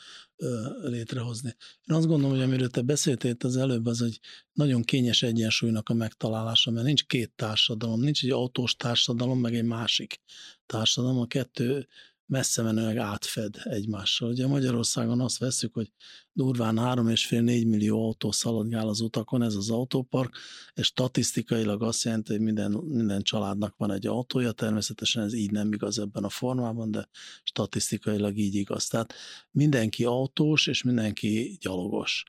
[0.81, 1.57] létrehozni.
[1.85, 4.21] Én azt gondolom, hogy amiről te beszéltél az előbb, az egy
[4.53, 9.65] nagyon kényes egyensúlynak a megtalálása, mert nincs két társadalom, nincs egy autós társadalom, meg egy
[9.65, 10.21] másik
[10.67, 11.89] társadalom, a kettő
[12.29, 14.29] messze menőleg átfed egymással.
[14.29, 15.93] Ugye Magyarországon azt veszük, hogy
[16.33, 20.37] durván 3,5-4 millió autó szaladgál az utakon, ez az autópark,
[20.75, 25.73] és statisztikailag azt jelenti, hogy minden, minden családnak van egy autója, természetesen ez így nem
[25.73, 27.09] igaz ebben a formában, de
[27.43, 28.87] statisztikailag így igaz.
[28.87, 29.15] Tehát
[29.51, 32.25] mindenki autós, és mindenki gyalogos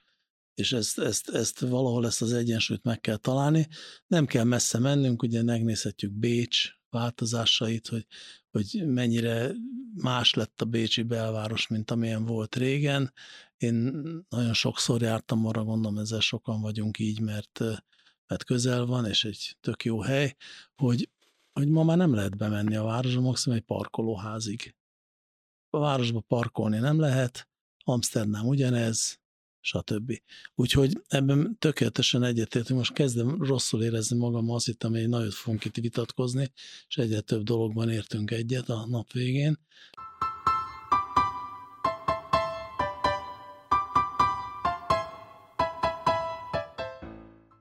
[0.54, 3.68] és ezt, ezt, ezt valahol ezt az egyensúlyt meg kell találni.
[4.08, 8.06] Nem kell messze mennünk, ugye megnézhetjük Bécs változásait, hogy,
[8.52, 9.52] hogy mennyire
[9.96, 13.14] más lett a Bécsi belváros, mint amilyen volt régen.
[13.58, 13.74] Én
[14.30, 17.60] nagyon sokszor jártam arra, gondolom ezzel sokan vagyunk így, mert,
[18.28, 20.36] mert közel van, és egy tök jó hely,
[20.76, 21.10] hogy,
[21.54, 24.76] hogy ma már nem lehet bemenni a városba, maximum egy parkolóházig.
[25.70, 27.50] A városba parkolni nem lehet,
[27.84, 29.20] Amsterdam ugyanez,
[29.70, 30.22] stb.
[30.56, 32.80] Úgyhogy ebben tökéletesen egyetértünk.
[32.80, 36.52] Most kezdem rosszul érezni magam, azt hittem, hogy nagyon fogunk itt vitatkozni,
[36.88, 39.60] és egyre több dologban értünk egyet a nap végén.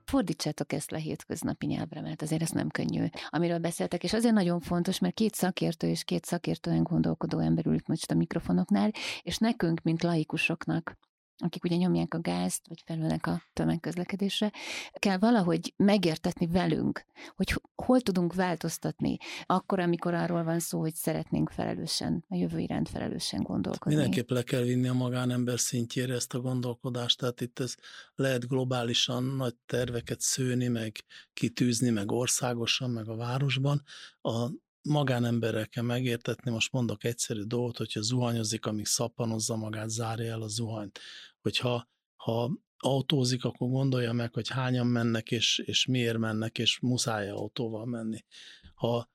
[0.09, 4.59] fordítsátok ezt le hétköznapi nyelvre, mert azért ez nem könnyű, amiről beszéltek, és azért nagyon
[4.59, 8.91] fontos, mert két szakértő és két szakértően gondolkodó ember ült most a mikrofonoknál,
[9.21, 10.97] és nekünk, mint laikusoknak,
[11.39, 14.51] akik ugye nyomják a gázt, vagy felülnek a tömegközlekedésre,
[14.93, 21.49] kell valahogy megértetni velünk, hogy hol tudunk változtatni, akkor, amikor arról van szó, hogy szeretnénk
[21.49, 23.95] felelősen, a jövő iránt felelősen gondolkodni.
[23.95, 27.75] Mindenképp le kell vinni a magánember szintjére ezt a gondolkodást, tehát itt ez
[28.15, 30.95] lehet globálisan nagy terveket szőni, meg
[31.33, 33.83] kitűzni, meg országosan, meg a városban.
[34.21, 34.49] A
[34.81, 40.47] magánemberrel kell megértetni, most mondok egyszerű dolgot, hogyha zuhanyozik, amíg szappanozza magát, zárja el a
[40.47, 40.99] zuhanyt
[41.41, 47.29] hogyha ha autózik, akkor gondolja meg, hogy hányan mennek, és, és miért mennek, és muszáj
[47.29, 48.25] autóval menni.
[48.73, 49.09] Ha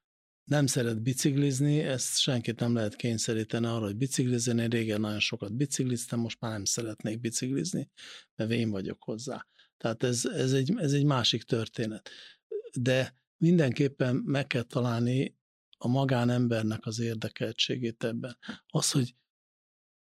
[0.44, 4.58] nem szeret biciklizni, ezt senkit nem lehet kényszeríteni arra, hogy biciklizzen.
[4.58, 7.90] Én régen nagyon sokat bicikliztem, most már nem szeretnék biciklizni,
[8.34, 9.46] mert én vagyok hozzá.
[9.76, 12.10] Tehát ez, ez, egy, ez egy másik történet.
[12.80, 15.36] De mindenképpen meg kell találni
[15.78, 18.38] a magánembernek az érdekeltségét ebben.
[18.66, 19.14] Az, hogy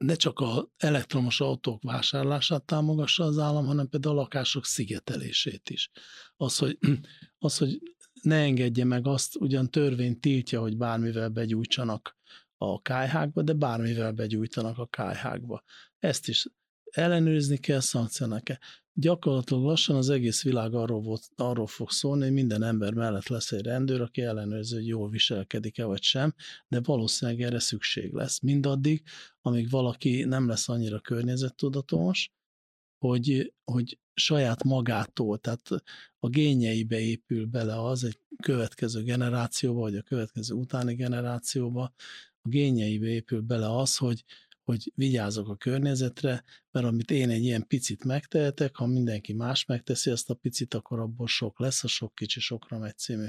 [0.03, 5.91] ne csak az elektromos autók vásárlását támogassa az állam, hanem például a lakások szigetelését is.
[6.37, 6.79] Az, hogy,
[7.39, 7.79] az, hogy
[8.23, 12.17] ne engedje meg azt, ugyan törvény tiltja, hogy bármivel begyújtsanak
[12.57, 15.63] a kájhákba, de bármivel begyújtanak a kájhákba.
[15.99, 16.47] Ezt is
[16.91, 18.59] ellenőrizni kell, szankcionálni kell
[18.95, 23.53] gyakorlatilag lassan az egész világ arról, volt, arról fog szólni, hogy minden ember mellett lesz
[23.53, 26.35] egy rendőr, aki ellenőrzi, hogy jól viselkedik-e vagy sem,
[26.69, 28.41] de valószínűleg erre szükség lesz.
[28.41, 29.03] Mindaddig,
[29.41, 32.31] amíg valaki nem lesz annyira környezettudatos,
[32.99, 35.69] hogy, hogy saját magától, tehát
[36.19, 41.93] a gényeibe épül bele az egy következő generációba, vagy a következő utáni generációba,
[42.43, 44.25] a gényeibe épül bele az, hogy,
[44.65, 50.11] hogy vigyázok a környezetre, mert amit én egy ilyen picit megtehetek, ha mindenki más megteszi
[50.11, 53.27] azt a picit, akkor abból sok lesz, a sok kicsi sokra megy című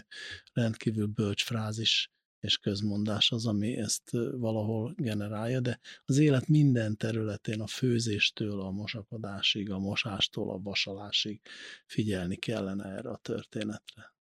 [0.54, 2.12] rendkívül bölcs frázis
[2.44, 8.72] és közmondás az, ami ezt valahol generálja, de az élet minden területén, a főzéstől a
[8.72, 11.42] mosakodásig, a mosástól a vasalásig
[11.86, 14.14] figyelni kellene erre a történetre.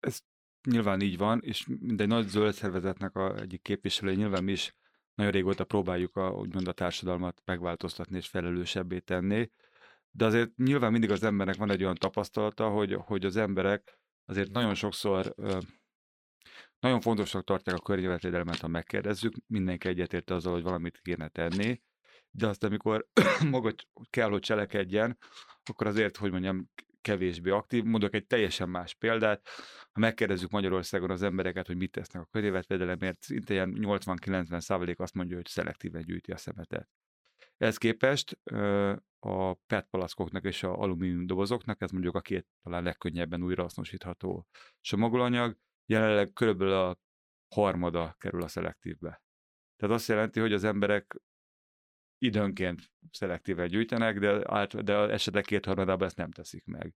[0.00, 0.20] Ez
[0.70, 4.74] nyilván így van, és mindegy nagy zöld szervezetnek a egyik képviselő, nyilván mi is
[5.14, 9.50] nagyon régóta próbáljuk a, úgymond a társadalmat megváltoztatni és felelősebbé tenni,
[10.10, 14.50] de azért nyilván mindig az embernek van egy olyan tapasztalata, hogy, hogy az emberek azért
[14.50, 15.34] nagyon sokszor
[16.78, 21.82] nagyon fontosnak tartják a környezetvédelmet, ha megkérdezzük, mindenki egyetért azzal, hogy valamit kéne tenni,
[22.30, 23.08] de azt, amikor
[23.50, 23.74] maga
[24.10, 25.18] kell, hogy cselekedjen,
[25.64, 26.70] akkor azért, hogy mondjam,
[27.04, 27.84] kevésbé aktív.
[27.84, 29.48] Mondok egy teljesen más példát.
[29.92, 35.14] Ha megkérdezzük Magyarországon az embereket, hogy mit tesznek a környezetvédelemért, szinte ilyen 80-90 százalék azt
[35.14, 36.88] mondja, hogy szelektíven gyűjti a szemetet.
[37.56, 38.38] Ehhez képest
[39.18, 44.46] a PET palackoknak és a alumínium dobozoknak, ez mondjuk a két talán legkönnyebben újrahasznosítható
[44.80, 46.98] csomagolanyag, jelenleg körülbelül a
[47.54, 49.22] harmada kerül a szelektívbe.
[49.76, 51.16] Tehát azt jelenti, hogy az emberek
[52.24, 56.94] időnként szelektíven gyűjtenek, de, át, de esetek kétharmadában ezt nem teszik meg.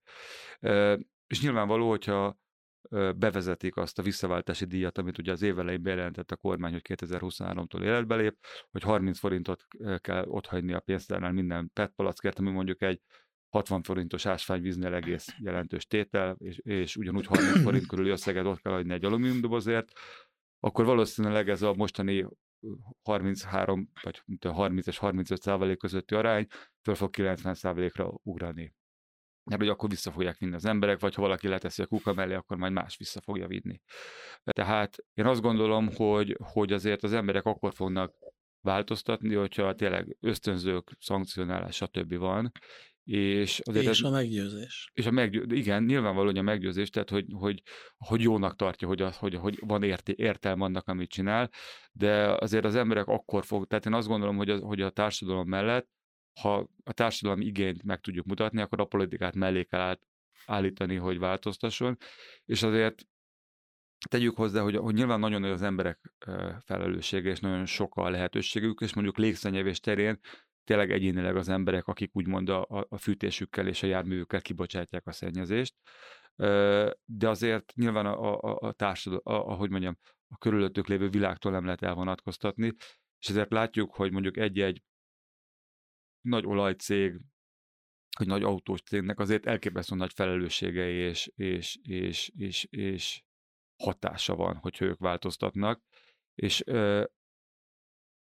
[1.27, 2.39] És nyilvánvaló, hogyha
[3.17, 7.83] bevezetik azt a visszaváltási díjat, amit ugye az év elején bejelentett a kormány, hogy 2023-tól
[7.83, 8.37] életbe lép,
[8.71, 9.67] hogy 30 forintot
[9.99, 13.01] kell otthagyni a pénztárnál minden PET palackért, ami mondjuk egy
[13.49, 18.73] 60 forintos ásványvíznél egész jelentős tétel, és, és ugyanúgy 30 forint körüli összeget ott kell
[18.73, 19.93] adni egy alumíniumdobozért,
[20.61, 22.27] akkor valószínűleg ez a mostani
[23.03, 26.47] 33 vagy 30 és 35 százalék közötti arány
[26.83, 28.75] föl fog 90 százalékra ugrani.
[29.45, 32.35] Mert hogy akkor vissza fogják vinni az emberek, vagy ha valaki leteszi a kuka mellé,
[32.35, 33.81] akkor majd más vissza fogja vinni.
[34.43, 38.15] Tehát én azt gondolom, hogy, hogy azért az emberek akkor fognak
[38.61, 42.15] változtatni, hogyha tényleg ösztönzők, szankcionálás, stb.
[42.15, 42.53] van,
[43.09, 44.91] és, azért és ez, a meggyőzés.
[44.95, 47.63] És a meggyőzés, igen, nyilvánvaló, hogy a meggyőzés, tehát hogy, hogy,
[47.97, 51.51] hogy jónak tartja, hogy, az, hogy, hogy van érté, értelme annak, amit csinál,
[51.93, 55.49] de azért az emberek akkor fog, tehát én azt gondolom, hogy a, hogy a társadalom
[55.49, 55.89] mellett,
[56.41, 60.01] ha a társadalom igényt meg tudjuk mutatni, akkor a politikát mellé kell át,
[60.47, 61.97] állítani, hogy változtasson,
[62.45, 63.03] és azért
[64.09, 66.13] tegyük hozzá, hogy, hogy nyilván nagyon nagy az emberek
[66.65, 70.21] felelőssége, és nagyon sok a lehetőségük, és mondjuk légszennyevés terén
[70.69, 75.75] tényleg egyénileg az emberek, akik úgymond a, a fűtésükkel és a járművükkel kibocsátják a szennyezést.
[77.05, 79.99] De azért nyilván a, a, a társadalom, ahogy mondjam,
[80.29, 82.75] a körülöttük lévő világtól nem lehet elvonatkoztatni,
[83.19, 84.83] és ezért látjuk, hogy mondjuk egy-egy
[86.21, 87.21] nagy olajcég,
[88.17, 93.23] hogy nagy autós cégnek azért elképesztő nagy felelőssége és, és, és, és, és
[93.83, 95.83] hatása van, hogy ők változtatnak,
[96.35, 96.65] és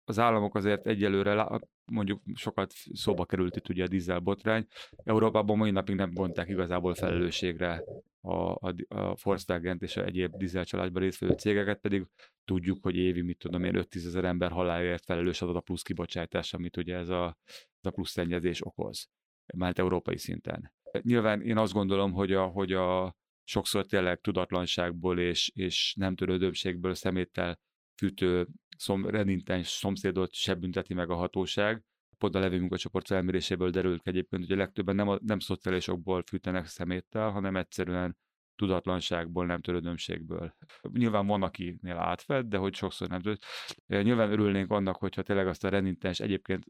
[0.09, 4.67] az államok azért egyelőre mondjuk sokat szóba került itt ugye a dízel botrány.
[5.05, 7.85] Európában mai napig nem vonták igazából felelősségre
[8.21, 12.07] a, a, a Volkswagen és a egyéb dízel családban résztvevő cégeket, pedig
[12.45, 16.55] tudjuk, hogy évi, mit tudom én, 5 ezer ember halálért felelős az a plusz kibocsátás,
[16.55, 17.39] amit ugye ez a,
[17.81, 19.09] ez a plusz szennyezés okoz,
[19.55, 20.73] már európai szinten.
[21.03, 26.95] Nyilván én azt gondolom, hogy a, hogy a sokszor tényleg tudatlanságból és, és nem törődömségből
[26.95, 27.59] szeméttel
[27.97, 31.82] fűtő szom, renintens szomszédot se bünteti meg a hatóság.
[32.18, 36.66] Pont a levő munkacsoport felméréséből derült egyébként, hogy a legtöbben nem, a, nem szociálisokból fűtenek
[36.66, 38.16] szeméttel, hanem egyszerűen
[38.57, 40.55] tudatlanságból, nem törődömségből.
[40.92, 43.38] Nyilván van, akinél átfed, de hogy sokszor nem tud.
[43.86, 46.64] Nyilván örülnénk annak, hogyha tényleg azt a renintens egyébként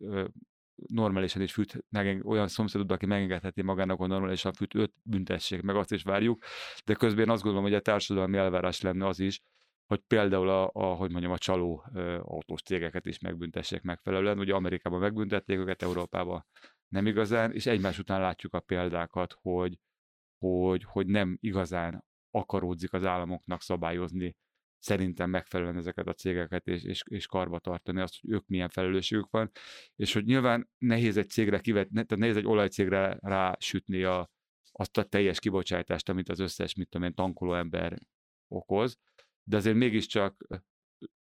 [0.86, 5.76] normálisan is fűt, meg, olyan szomszédod, aki megengedheti magának, hogy normálisan fűt, őt büntessék, meg
[5.76, 6.44] azt is várjuk,
[6.84, 9.40] de közben azt gondolom, hogy a társadalmi elvárás lenne az is,
[9.86, 14.38] hogy például a, a hogy mondjam, a csaló ö, autós cégeket is megbüntessék megfelelően.
[14.38, 16.46] Ugye Amerikában megbüntették őket, Európában
[16.88, 19.78] nem igazán, és egymás után látjuk a példákat, hogy,
[20.38, 24.36] hogy, hogy nem igazán akaródzik az államoknak szabályozni
[24.78, 29.30] szerintem megfelelően ezeket a cégeket, és, és, és karba tartani azt, hogy ők milyen felelősségük
[29.30, 29.50] van,
[29.96, 34.30] és hogy nyilván nehéz egy cégre kivet, tehát nehéz egy olajcégre rásütni a,
[34.72, 37.98] azt a teljes kibocsátást, amit az összes, mit tudom én, tankoló ember
[38.48, 38.98] okoz,
[39.48, 40.46] de azért mégiscsak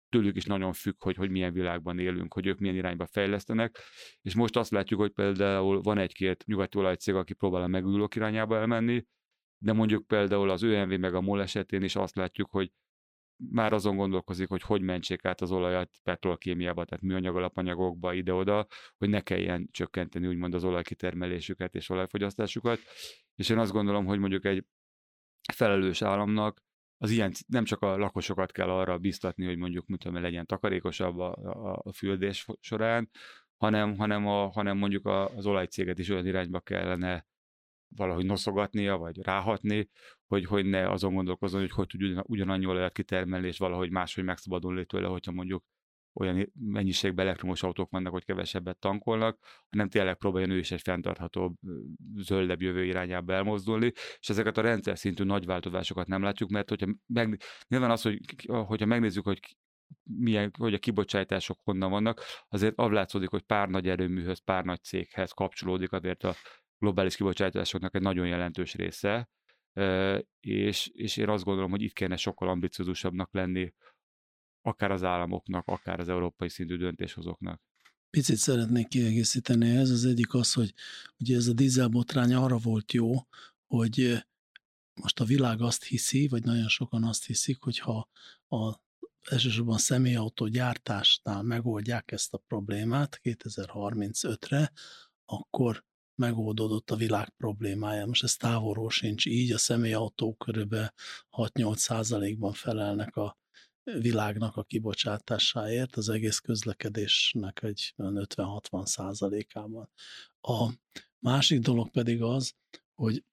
[0.10, 3.78] tőlük is nagyon függ, hogy, hogy milyen világban élünk, hogy ők milyen irányba fejlesztenek,
[4.22, 8.58] és most azt látjuk, hogy például van egy-két nyugati olajcég, aki próbál a megújulók irányába
[8.58, 9.06] elmenni,
[9.58, 12.72] de mondjuk például az ÖMV meg a MOL esetén is azt látjuk, hogy
[13.52, 18.68] már azon gondolkozik, hogy hogy mentsék át az olajat petrolkémiába, tehát műanyag alapanyagokba, ide-oda,
[18.98, 22.80] hogy ne kelljen csökkenteni úgymond az olajkitermelésüket és olajfogyasztásukat.
[23.36, 24.66] És én azt gondolom, hogy mondjuk egy
[25.54, 26.62] felelős államnak
[27.02, 31.18] az ilyen, nem csak a lakosokat kell arra biztatni, hogy mondjuk mit tudom, legyen takarékosabb
[31.18, 33.10] a, a, a fürdés során,
[33.58, 37.28] hanem, hanem, a, hanem mondjuk a, az olajcéget is olyan irányba kellene
[37.96, 39.90] valahogy noszogatnia, vagy ráhatni,
[40.28, 44.24] hogy, hogy ne azon gondolkozzon, hogy hogy tud ugyan, ugyanannyi olajat kitermelni, és valahogy máshogy
[44.24, 45.64] megszabadulni tőle, hogyha mondjuk
[46.14, 49.40] olyan mennyiségben elektromos autók vannak, hogy kevesebbet tankolnak,
[49.70, 51.56] hanem tényleg próbáljon ő is egy fenntarthatóbb,
[52.16, 56.88] zöldebb jövő irányába elmozdulni, és ezeket a rendszer szintű nagy változásokat nem látjuk, mert hogyha
[57.06, 59.40] meg, nyilván az, hogy, hogyha megnézzük, hogy
[60.04, 65.32] milyen, hogy a kibocsátások honnan vannak, azért avlátszódik, hogy pár nagy erőműhöz, pár nagy céghez
[65.32, 66.36] kapcsolódik azért a
[66.80, 69.30] globális kibocsátásoknak egy nagyon jelentős része,
[70.40, 73.74] és, és én azt gondolom, hogy itt kellene sokkal ambiciózusabbnak lenni,
[74.70, 77.62] akár az államoknak, akár az európai szintű döntéshozóknak.
[78.10, 79.90] Picit szeretnék kiegészíteni ez.
[79.90, 80.74] Az egyik az, hogy
[81.20, 83.14] ugye ez a dízelbotrány arra volt jó,
[83.68, 84.26] hogy
[85.02, 88.10] most a világ azt hiszi, vagy nagyon sokan azt hiszik, hogy ha
[88.48, 88.80] a
[89.30, 94.72] elsősorban személyautó gyártásnál megoldják ezt a problémát 2035-re,
[95.26, 98.06] akkor megoldódott a világ problémája.
[98.06, 100.90] Most ez távolról sincs így, a személyautók körülbelül
[101.32, 103.38] 6-8 százalékban felelnek a
[104.00, 109.90] világnak a kibocsátásáért, az egész közlekedésnek egy 50-60 százalékában.
[110.42, 110.72] A
[111.20, 112.56] másik dolog pedig az,
[112.96, 113.24] hogy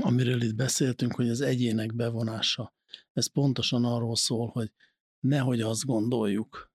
[0.00, 2.74] amiről itt beszéltünk, hogy az egyének bevonása,
[3.12, 4.72] ez pontosan arról szól, hogy
[5.20, 6.72] nehogy azt gondoljuk,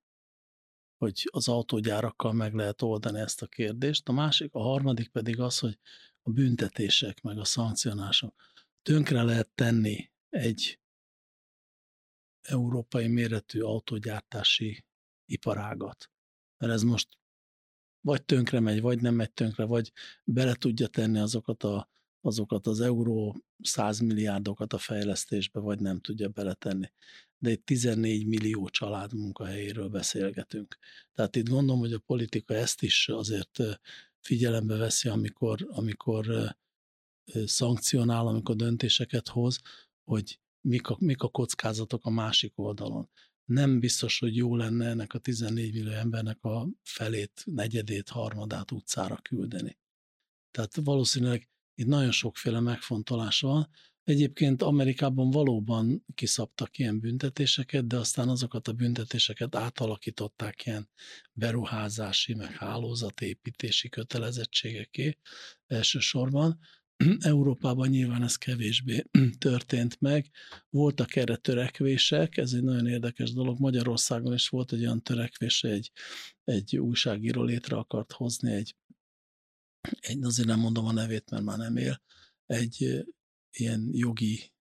[0.98, 4.10] hogy az autógyárakkal meg lehet oldani ezt a kérdést.
[4.10, 5.80] A másik, a harmadik pedig az, hogy
[6.22, 8.36] a büntetések meg a szankcionások.
[8.82, 10.80] Tönkre lehet tenni egy
[12.50, 14.86] európai méretű autógyártási
[15.26, 16.12] iparágat.
[16.58, 17.08] Mert ez most
[18.02, 19.92] vagy tönkre megy, vagy nem megy tönkre, vagy
[20.24, 21.90] bele tudja tenni azokat, a,
[22.22, 26.92] azokat az euró százmilliárdokat a fejlesztésbe, vagy nem tudja beletenni
[27.40, 30.78] de egy 14 millió család munkahelyéről beszélgetünk.
[31.14, 33.60] Tehát itt gondolom, hogy a politika ezt is azért
[34.20, 36.56] figyelembe veszi, amikor, amikor
[37.46, 39.60] szankcionál, amikor döntéseket hoz,
[40.04, 43.10] hogy mik a, mik a kockázatok a másik oldalon.
[43.46, 49.16] Nem biztos, hogy jó lenne ennek a 14 millió embernek a felét, negyedét, harmadát utcára
[49.16, 49.78] küldeni.
[50.52, 53.70] Tehát valószínűleg itt nagyon sokféle megfontolás van,
[54.10, 60.90] Egyébként Amerikában valóban kiszabtak ilyen büntetéseket, de aztán azokat a büntetéseket átalakították ilyen
[61.34, 65.18] beruházási, meg hálózatépítési kötelezettségeké
[65.68, 66.60] elsősorban.
[67.20, 69.04] Európában nyilván ez kevésbé
[69.38, 70.30] történt meg.
[70.70, 73.60] Voltak erre törekvések, ez egy nagyon érdekes dolog.
[73.60, 75.92] Magyarországon is volt egy olyan törekvése, egy,
[76.44, 78.76] egy újságíró létre akart hozni egy,
[80.00, 82.02] egy, azért nem mondom a nevét, mert már nem él,
[82.46, 83.06] egy
[83.52, 84.54] ilyen jogi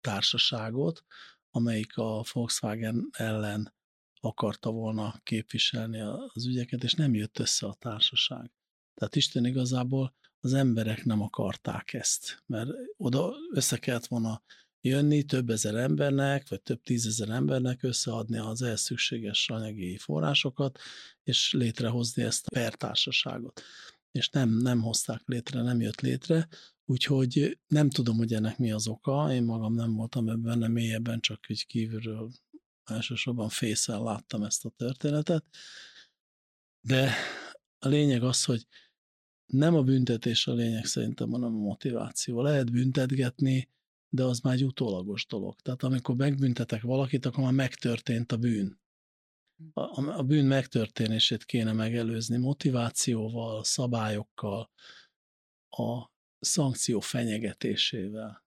[0.00, 1.04] társaságot,
[1.50, 3.74] amelyik a Volkswagen ellen
[4.20, 8.52] akarta volna képviselni az ügyeket, és nem jött össze a társaság.
[8.94, 14.42] Tehát Isten igazából az emberek nem akarták ezt, mert oda össze kellett volna
[14.80, 20.78] jönni több ezer embernek, vagy több tízezer embernek összeadni az ehhez szükséges anyagi forrásokat,
[21.22, 23.62] és létrehozni ezt a pertársaságot.
[24.12, 26.48] És nem, nem hozták létre, nem jött létre,
[26.84, 31.20] úgyhogy nem tudom, hogy ennek mi az oka, én magam nem voltam ebben nem mélyebben,
[31.20, 32.30] csak úgy kívülről
[32.84, 35.44] elsősorban fészel láttam ezt a történetet,
[36.80, 37.14] de
[37.78, 38.66] a lényeg az, hogy
[39.50, 42.42] nem a büntetés a lényeg szerintem, hanem a motiváció.
[42.42, 43.68] Lehet büntetgetni,
[44.08, 45.60] de az már egy utólagos dolog.
[45.60, 48.80] Tehát amikor megbüntetek valakit, akkor már megtörtént a bűn.
[49.72, 54.70] A, a bűn megtörténését kéne megelőzni motivációval, szabályokkal,
[55.70, 58.44] a szankció fenyegetésével.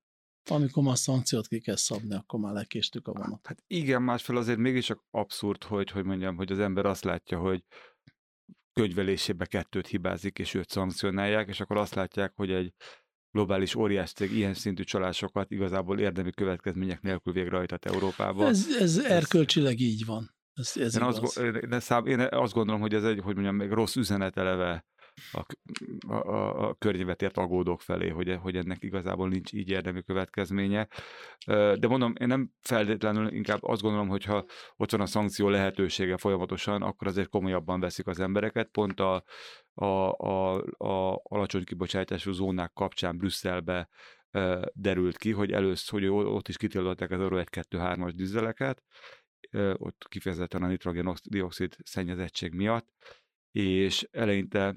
[0.50, 3.48] Amikor már szankciót ki kell szabni, akkor már lekéstük a vonat.
[3.48, 7.64] Hát igen, másfél azért mégiscsak abszurd, hogy, hogy mondjam, hogy az ember azt látja, hogy
[8.74, 12.74] könyvelésébe kettőt hibázik, és őt szankcionálják, és akkor azt látják, hogy egy
[13.32, 18.48] globális óriás cég ilyen szintű csalásokat igazából érdemi következmények nélkül végrehajtott Európában.
[18.48, 20.36] Ez, ez erkölcsileg így van.
[20.54, 23.70] Ez, ez én, azt, én, szám, én azt gondolom, hogy ez egy, hogy mondjam, még
[23.70, 24.86] rossz üzenet eleve
[25.32, 25.46] a,
[26.14, 30.88] a, a környezetért agódók felé, hogy, hogy ennek igazából nincs így érdemi következménye.
[31.46, 34.46] De mondom, én nem feltétlenül inkább azt gondolom, hogyha
[34.76, 38.68] ott van a szankció lehetősége folyamatosan, akkor azért komolyabban veszik az embereket.
[38.68, 39.24] Pont a,
[39.74, 43.90] a, a, a alacsony kibocsátású zónák kapcsán Brüsszelbe
[44.74, 48.84] derült ki, hogy először, hogy ott is kitiltották az Euro 1-2-3-as dízeleket,
[49.74, 52.88] ott kifejezetten a nitrogén-dioxid szennyezettség miatt,
[53.52, 54.76] és eleinte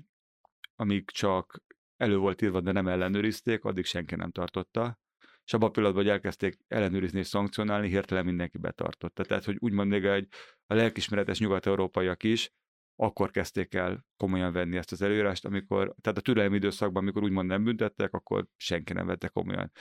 [0.76, 1.62] amíg csak
[1.96, 4.98] elő volt írva, de nem ellenőrizték, addig senki nem tartotta.
[5.44, 9.24] És abban a pillanatban, hogy elkezdték ellenőrizni és szankcionálni, hirtelen mindenki betartotta.
[9.24, 10.28] Tehát, hogy úgymond még egy,
[10.66, 12.52] a lelkismeretes nyugat-európaiak is
[12.96, 17.48] akkor kezdték el komolyan venni ezt az előírást, amikor, tehát a türelmi időszakban, amikor úgymond
[17.48, 19.72] nem büntettek, akkor senki nem vette komolyan.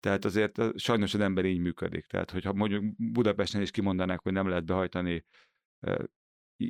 [0.00, 2.06] Tehát azért sajnos az ember így működik.
[2.06, 5.26] Tehát, hogyha mondjuk Budapesten is kimondanák, hogy nem lehet behajtani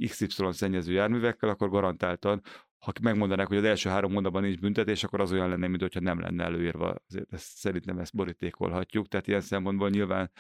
[0.08, 2.42] XY szennyező járművekkel, akkor garantáltan
[2.80, 6.00] ha megmondanák, hogy az első három mondatban nincs büntetés, akkor az olyan lenne, mint hogyha
[6.00, 6.94] nem lenne előírva.
[7.08, 10.32] Azért ezt, szerintem ezt borítékolhatjuk, tehát ilyen szempontból nyilván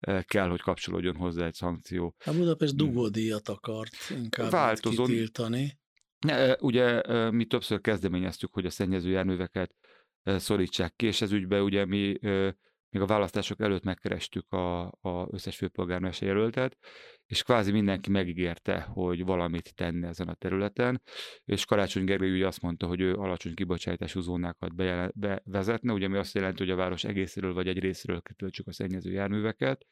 [0.00, 2.14] e, kell, hogy kapcsolódjon hozzá egy szankció.
[2.24, 2.86] A Budapest hmm.
[2.86, 5.06] dugódíjat akart inkább Változon.
[5.06, 5.78] kitiltani.
[6.28, 9.74] E, ugye e, mi többször kezdeményeztük, hogy a szennyező járműveket
[10.22, 12.18] szorítsák ki, és ez ügyben ugye mi
[12.90, 16.76] még a választások előtt megkerestük a, a összes főpolgármester jelöltet,
[17.26, 21.02] és kvázi mindenki megígérte, hogy valamit tenne ezen a területen,
[21.44, 24.74] és Karácsony Gergely ugye azt mondta, hogy ő alacsony kibocsátású zónákat
[25.14, 29.10] bevezetne, ugye mi azt jelenti, hogy a város egészéről vagy egy részéről kitöltsük a szennyező
[29.10, 29.86] járműveket,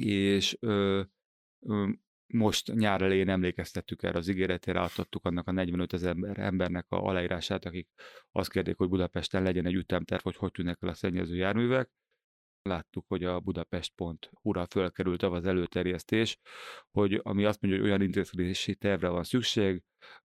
[0.00, 1.02] és ö,
[1.60, 1.88] ö,
[2.26, 7.64] most nyár elején emlékeztettük erre az ígéretére, átadtuk annak a 45 ezer embernek a aláírását,
[7.64, 7.88] akik
[8.32, 11.90] azt kérdék, hogy Budapesten legyen egy ütemterv, hogy hogy tűnnek el a szennyező járművek.
[12.62, 16.38] Láttuk, hogy a Budapest.hu-ra fölkerült az előterjesztés,
[16.90, 19.82] hogy ami azt mondja, hogy olyan intézkedési tervre van szükség,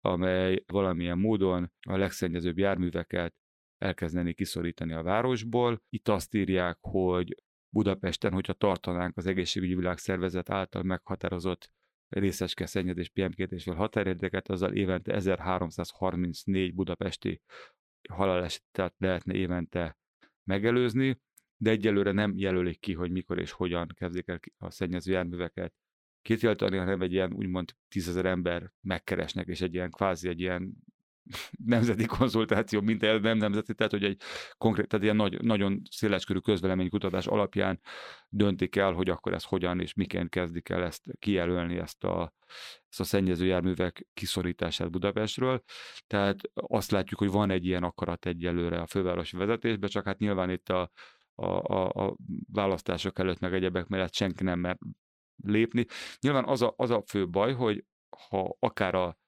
[0.02, 3.36] amely valamilyen módon a legszennyezőbb járműveket
[3.78, 5.82] elkezdeni kiszorítani a városból.
[5.90, 7.36] Itt azt írják, hogy
[7.70, 11.72] Budapesten, hogyha tartanánk az egészségügyi világszervezet által meghatározott
[12.10, 17.42] részecske szennyezés PM2-esvel határérdeket, azzal évente 1334 budapesti
[18.10, 19.98] halálesetet lehetne évente
[20.44, 21.20] megelőzni,
[21.62, 25.74] de egyelőre nem jelölik ki, hogy mikor és hogyan kezdik el a szennyező járműveket
[26.22, 30.74] kitiltani, hanem egy ilyen úgymond tízezer ember megkeresnek, és egy ilyen kvázi egy ilyen
[31.66, 34.22] nemzeti konzultáció, mint el, nem nemzeti, tehát hogy egy
[34.58, 37.80] konkrét, tehát ilyen nagy, nagyon széleskörű közveleménykutatás alapján
[38.30, 42.34] döntik el, hogy akkor ez hogyan és miként kezdik el ezt kijelölni, ezt a,
[42.90, 45.64] ezt a szennyező járművek kiszorítását Budapestről.
[46.08, 50.50] Tehát azt látjuk, hogy van egy ilyen akarat egyelőre a fővárosi vezetésben, csak hát nyilván
[50.50, 50.92] itt a,
[51.36, 52.16] a, a, a
[52.52, 54.78] választások előtt meg egyebek mellett senki nem mer
[55.44, 55.86] lépni.
[56.20, 57.86] Nyilván az a, az a fő baj, hogy
[58.30, 59.20] ha akár a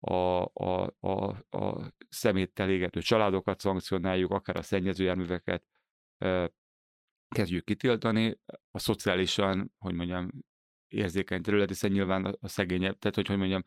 [0.00, 5.64] a, a, a, a szeméttel égető családokat szankcionáljuk, akár a szennyezőjárműveket
[6.18, 6.52] e,
[7.28, 8.38] kezdjük kitiltani,
[8.70, 10.30] a szociálisan, hogy mondjam,
[10.88, 13.62] érzékeny terület, hiszen nyilván a szegényebb, tehát hogy, hogy mondjam,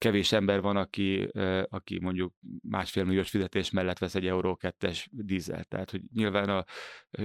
[0.00, 1.28] kevés ember van, aki,
[1.68, 2.34] aki mondjuk
[2.68, 5.64] másfél milliós fizetés mellett vesz egy Euró 2-es dízel.
[5.64, 6.64] Tehát, hogy nyilván a,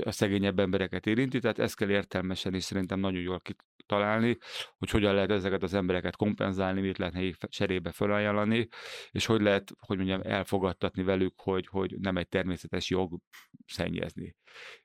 [0.03, 3.41] a szegényebb embereket érinti, tehát ezt kell értelmesen és szerintem nagyon jól
[3.77, 4.38] kitalálni,
[4.77, 8.68] hogy hogyan lehet ezeket az embereket kompenzálni, mit lehet nekik cserébe felajánlani,
[9.11, 13.19] és hogy lehet, hogy mondjam, elfogadtatni velük, hogy, hogy nem egy természetes jog
[13.65, 14.35] szennyezni.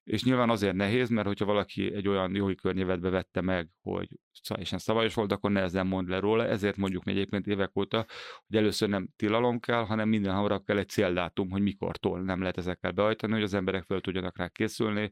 [0.05, 4.09] És nyilván azért nehéz, mert hogyha valaki egy olyan jogi környezetbe vette meg, hogy
[4.49, 8.07] teljesen szabályos volt, akkor nehezen mond le róla, ezért mondjuk mi egyébként évek óta,
[8.47, 12.57] hogy először nem tilalom kell, hanem minden hamarabb kell egy céldátum, hogy mikortól nem lehet
[12.57, 15.11] ezekkel beajtani, hogy az emberek fel tudjanak rá készülni,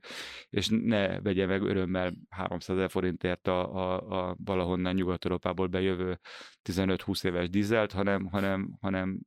[0.51, 6.21] és ne vegye meg örömmel 300 ezer forintért a, a, a valahonnan Nyugat-Európából bejövő
[6.69, 9.19] 15-20 éves dízelt, hanem, hanem, hanem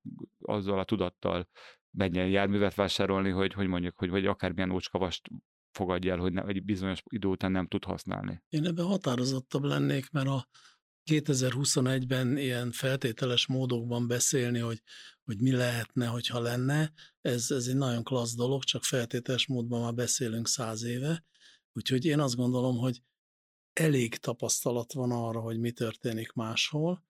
[0.41, 1.47] azzal a tudattal
[1.91, 5.29] menjen járművet vásárolni, hogy, hogy mondjuk, hogy vagy akármilyen ócskavast
[5.71, 8.43] fogadja el, hogy ne, egy bizonyos idő után nem tud használni.
[8.49, 10.47] Én ebben határozottabb lennék, mert a
[11.11, 14.81] 2021-ben ilyen feltételes módokban beszélni, hogy,
[15.23, 16.91] hogy mi lehetne, hogyha lenne,
[17.21, 21.25] ez, ez egy nagyon klassz dolog, csak feltételes módban már beszélünk száz éve.
[21.73, 23.01] Úgyhogy én azt gondolom, hogy
[23.73, 27.03] elég tapasztalat van arra, hogy mi történik máshol,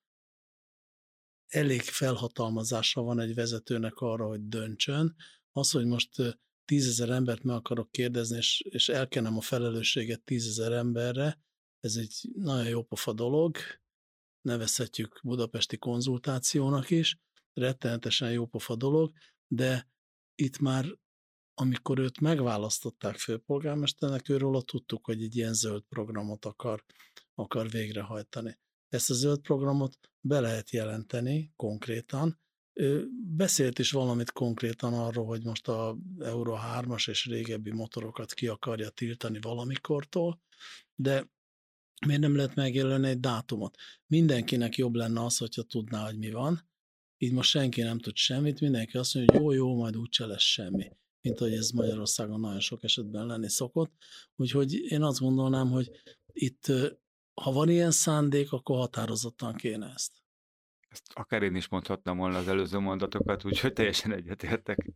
[1.51, 5.15] elég felhatalmazása van egy vezetőnek arra, hogy döntsön.
[5.51, 6.09] Az, hogy most
[6.65, 11.39] tízezer embert meg akarok kérdezni, és, és elkenem a felelősséget tízezer emberre,
[11.79, 13.57] ez egy nagyon jó pofa dolog,
[14.41, 17.19] nevezhetjük budapesti konzultációnak is,
[17.53, 19.11] rettenetesen jó pofa dolog,
[19.47, 19.89] de
[20.35, 20.99] itt már
[21.53, 26.83] amikor őt megválasztották főpolgármesternek, őről tudtuk, hogy egy ilyen zöld programot akar,
[27.35, 28.59] akar végrehajtani.
[28.91, 32.39] Ezt a zöld programot be lehet jelenteni konkrétan.
[33.35, 38.89] Beszélt is valamit konkrétan arról, hogy most a Euro 3-as és régebbi motorokat ki akarja
[38.89, 40.41] tiltani valamikortól,
[40.95, 41.31] de
[42.05, 43.77] miért nem lehet megjelölni egy dátumot?
[44.07, 46.69] Mindenkinek jobb lenne az, hogyha tudná, hogy mi van.
[47.18, 50.41] Így most senki nem tud semmit, mindenki azt mondja, hogy jó, jó, majd úgyse lesz
[50.41, 50.91] semmi
[51.22, 53.93] mint hogy ez Magyarországon nagyon sok esetben lenni szokott.
[54.35, 55.91] Úgyhogy én azt gondolnám, hogy
[56.34, 56.72] itt
[57.33, 60.11] ha van ilyen szándék, akkor határozottan kéne ezt.
[60.89, 64.91] Ezt akár én is mondhatnám volna az előző mondatokat, úgyhogy teljesen egyetértek.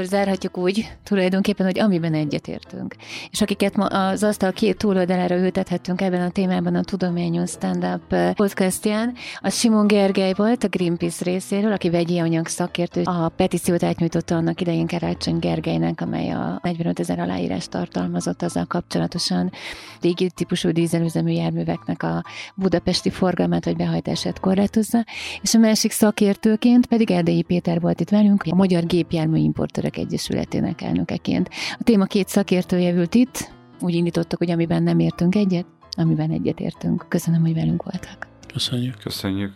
[0.00, 2.96] Akkor zárhatjuk úgy tulajdonképpen, hogy amiben egyetértünk.
[3.30, 9.14] És akiket ma az asztal két túloldalára ültethettünk ebben a témában a Tudományos Stand-up podcastján,
[9.40, 13.02] az Simon Gergely volt a Greenpeace részéről, aki vegyi anyag szakértő.
[13.04, 19.52] A petíciót átnyújtotta annak idején Karácsony Gergelynek, amely a 45 ezer aláírás tartalmazott azzal kapcsolatosan
[20.00, 22.24] régi típusú dízelüzemű járműveknek a
[22.54, 25.04] budapesti forgalmát vagy behajtását korlátozza,
[25.42, 29.96] és a másik szakértőként pedig Erdélyi Péter volt itt velünk, a Magyar Gépjármű Importőrök Szakemberek
[29.96, 31.48] Egyesületének elnökeként.
[31.78, 33.50] A téma két szakértője ült itt,
[33.80, 37.06] úgy indítottak, hogy amiben nem értünk egyet, amiben egyet értünk.
[37.08, 38.28] Köszönöm, hogy velünk voltak.
[38.52, 38.98] Köszönjük.
[38.98, 39.52] Köszönjük.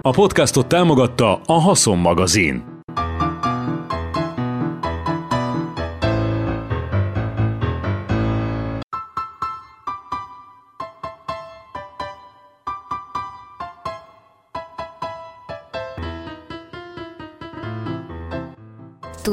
[0.00, 2.77] A podcastot támogatta a Haszon magazin.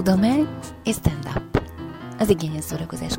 [0.05, 0.47] Tudomány
[0.83, 1.61] és stand-up.
[2.19, 3.15] Az igényes szórakozás.